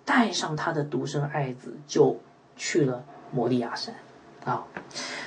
[0.05, 2.21] 带上他的独生爱子，就
[2.57, 3.97] 去了摩利亚山
[4.45, 4.65] 啊。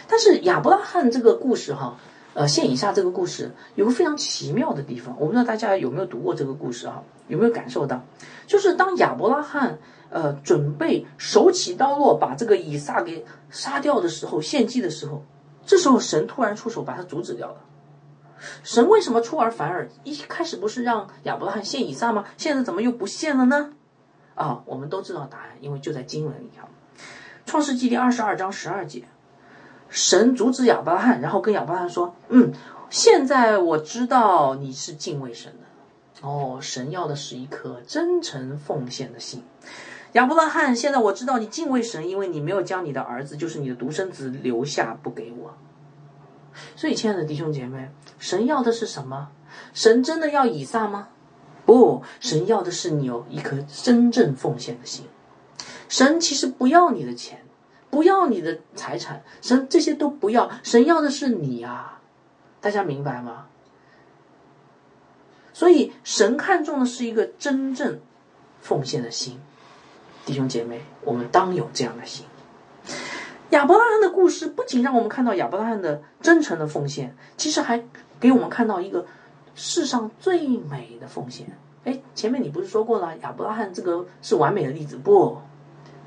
[0.08, 1.98] 但是亚伯拉罕这个故事哈。
[2.38, 7.02] 呃，现以下这个故事有个非常奇妙的地方，我不知道大家有没有读过这个故事啊？
[7.28, 8.04] 有没有感受到？
[8.46, 9.80] 就是当亚伯拉罕
[10.12, 15.24] 呃准备手起刀落把这个以撒给杀掉的时候，献祭的时候，
[15.66, 17.56] 这时候神突然出手把他阻止掉了。
[18.62, 19.90] 神为什么出尔反尔？
[20.04, 22.24] 一开始不是让亚伯拉罕献以撒吗？
[22.38, 23.72] 现在怎么又不献了呢？
[24.36, 26.70] 啊，我们都知道答案，因为就在经文里啊，
[27.48, 29.06] 《创世纪》第二十二章十二节。
[29.90, 32.52] 神阻止亚伯拉罕，然后跟亚伯拉罕说：“嗯，
[32.90, 36.28] 现在我知道你是敬畏神的。
[36.28, 39.44] 哦，神要的是一颗真诚奉献的心。
[40.14, 45.54] 亚伯拉罕，现在我知道你敬畏神，因为你没有将你的儿子，就是你的独生子留下不给我。
[46.76, 49.30] 所以，亲爱的弟兄姐妹，神要的是什么？
[49.74, 51.10] 神真的要以撒吗？
[51.66, 55.06] 不，神要的是你有一颗真正奉献的心。
[55.88, 57.42] 神其实不要你的钱。”
[57.90, 62.00] 不要你的财产，神这些都不要，神要的是你呀，
[62.62, 63.48] 大家明白吗？
[65.54, 68.00] 所以神看重的是一个真正
[68.62, 69.40] 奉献的心，
[70.26, 72.26] 弟兄姐妹，我们当有这样的心。
[73.52, 77.84] 亚伯拉罕的故事不仅让我们看到亚伯拉罕的真诚的奉献，其实还
[78.20, 79.08] 给我们看到一个
[79.56, 81.58] 世上最美的奉献。
[81.86, 85.38] 哎，前面你不是说过了，亚伯拉罕这个是完美的例子，不，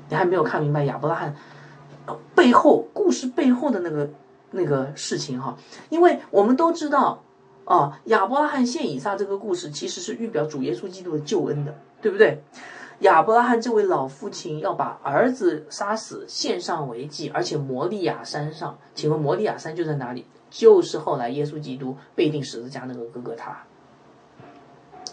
[0.07, 1.35] 你还没有看明白亚伯拉罕。
[2.35, 4.09] 背后故事背后的那个
[4.51, 5.57] 那个事情哈，
[5.89, 7.23] 因为我们都知道
[7.65, 12.43] 啊，亚伯拉罕献以撒这个故事其实是预表主耶稣基督的救恩的，对不对？
[12.99, 20.27] 亚伯拉罕这位老父亲要把儿子杀死献上为祭，而且摩利亚山上，请问摩利亚山就在哪里？
[20.51, 23.63] 就是后来耶稣基督被钉十字架那个哥哥塔，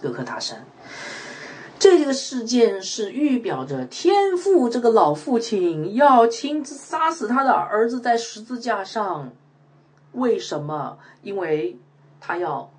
[0.02, 0.66] 哥克塔山。
[1.78, 9.32] 这个事件是预表着天父这个老父亲要亲自杀死他的儿子在十字架上，
[10.12, 10.98] 为什么？
[11.22, 11.78] 因为
[12.20, 12.72] 他要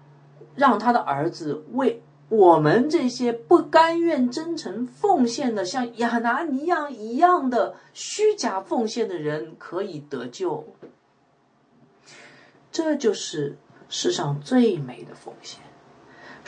[0.55, 10.67] 让他的儿子为我们这些不甘愿真诚奉献的像亚拿尼亚一样的虚假奉献的人可以得救。
[12.71, 15.61] 这就是世上最美的奉献。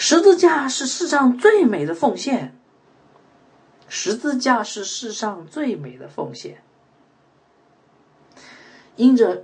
[0.03, 2.57] 十字架是世上最美的奉献，
[3.87, 6.63] 十字架是世上最美的奉献。
[8.95, 9.43] 因着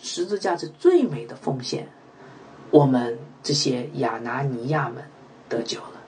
[0.00, 1.90] 十字架是最美的奉献，
[2.70, 5.04] 我们这些亚拿尼亚们
[5.50, 6.00] 得救了。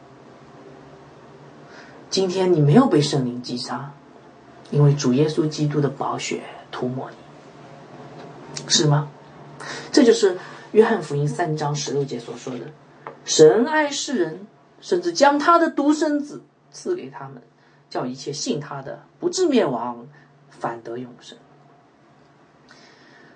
[2.08, 3.92] 今天你没有被圣灵击杀，
[4.70, 7.16] 因为主耶稣基督的宝血涂抹你，
[8.68, 9.10] 是吗？
[9.92, 10.38] 这就是
[10.72, 12.60] 约翰福音三章十六节所说的
[13.26, 14.46] ：“神爱世人，
[14.80, 17.42] 甚至将他的独生子赐给他们，
[17.90, 20.06] 叫一切信他的不至灭亡，
[20.48, 21.36] 反得永生。”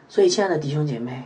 [0.09, 1.25] 所以，亲爱的弟兄姐妹，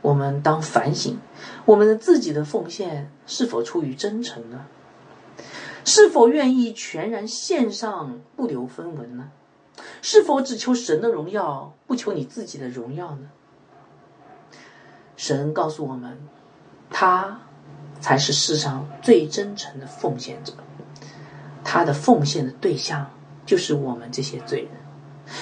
[0.00, 1.18] 我们当反省
[1.66, 4.66] 我们的自己的奉献是否出于真诚呢？
[5.84, 9.30] 是否愿意全然献上，不留分文呢？
[10.00, 13.28] 是否只求神的荣耀，不求你自己的荣耀呢？
[15.16, 16.18] 神告诉我们，
[16.90, 17.40] 他
[18.02, 20.52] 才是世上最真诚的奉献者，
[21.64, 23.10] 他的奉献的对象
[23.46, 24.70] 就是我们这些罪人。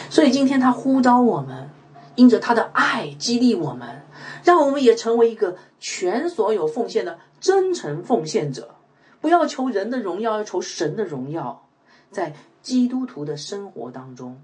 [0.08, 1.68] 所以今天他呼召我们。
[2.16, 4.02] 因着他的爱激励我们，
[4.44, 8.74] 让我们也成为一个全所有奉献的真诚奉献者。
[9.22, 11.64] 不要求人的荣耀，要求神的荣耀。
[12.10, 14.42] 在基督徒的生活当中，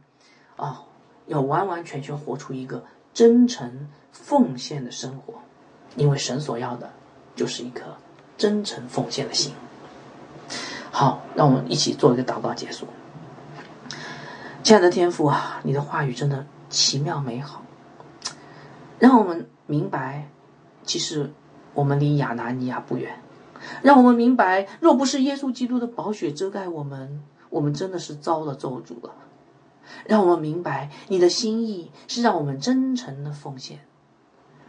[0.56, 0.84] 啊，
[1.26, 5.34] 要完完全全活出一个真诚奉献的生活，
[5.96, 6.90] 因为神所要的
[7.34, 7.82] 就是一颗
[8.36, 9.52] 真诚奉献的心。
[10.90, 12.86] 好，让我们一起做一个祷告结束。
[14.62, 17.62] 亲爱的天父啊，你的话语真的奇妙美好。
[18.98, 20.28] 让我们明白，
[20.84, 21.32] 其实
[21.74, 23.20] 我们离亚拿尼亚不远。
[23.82, 29.12] 让我们明白，若不是耶稣基督的宝血遮盖我们，我们真的是遭了咒诅了。
[30.04, 33.80] 让我们明白，你的心意是让我们真诚的奉献，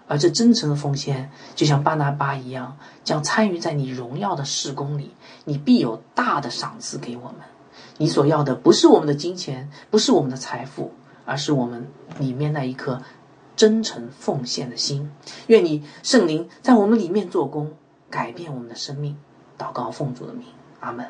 [0.08, 5.12] 而这真诚的奉献，就像巴拿巴一样，将参与在你荣耀的事工里，
[5.46, 7.36] 你必有大的赏赐给我们。
[7.98, 10.94] 你所要的不是我们的金钱，不是我们的财富，
[11.26, 11.88] 而是我们
[12.20, 13.02] 里面那一颗。
[13.56, 15.12] 真诚奉献的心，
[15.48, 17.74] 愿你圣灵在我们里面做工，
[18.08, 19.18] 改变我们的生命。
[19.58, 20.46] 祷告奉主的名，
[20.80, 21.08] 阿门。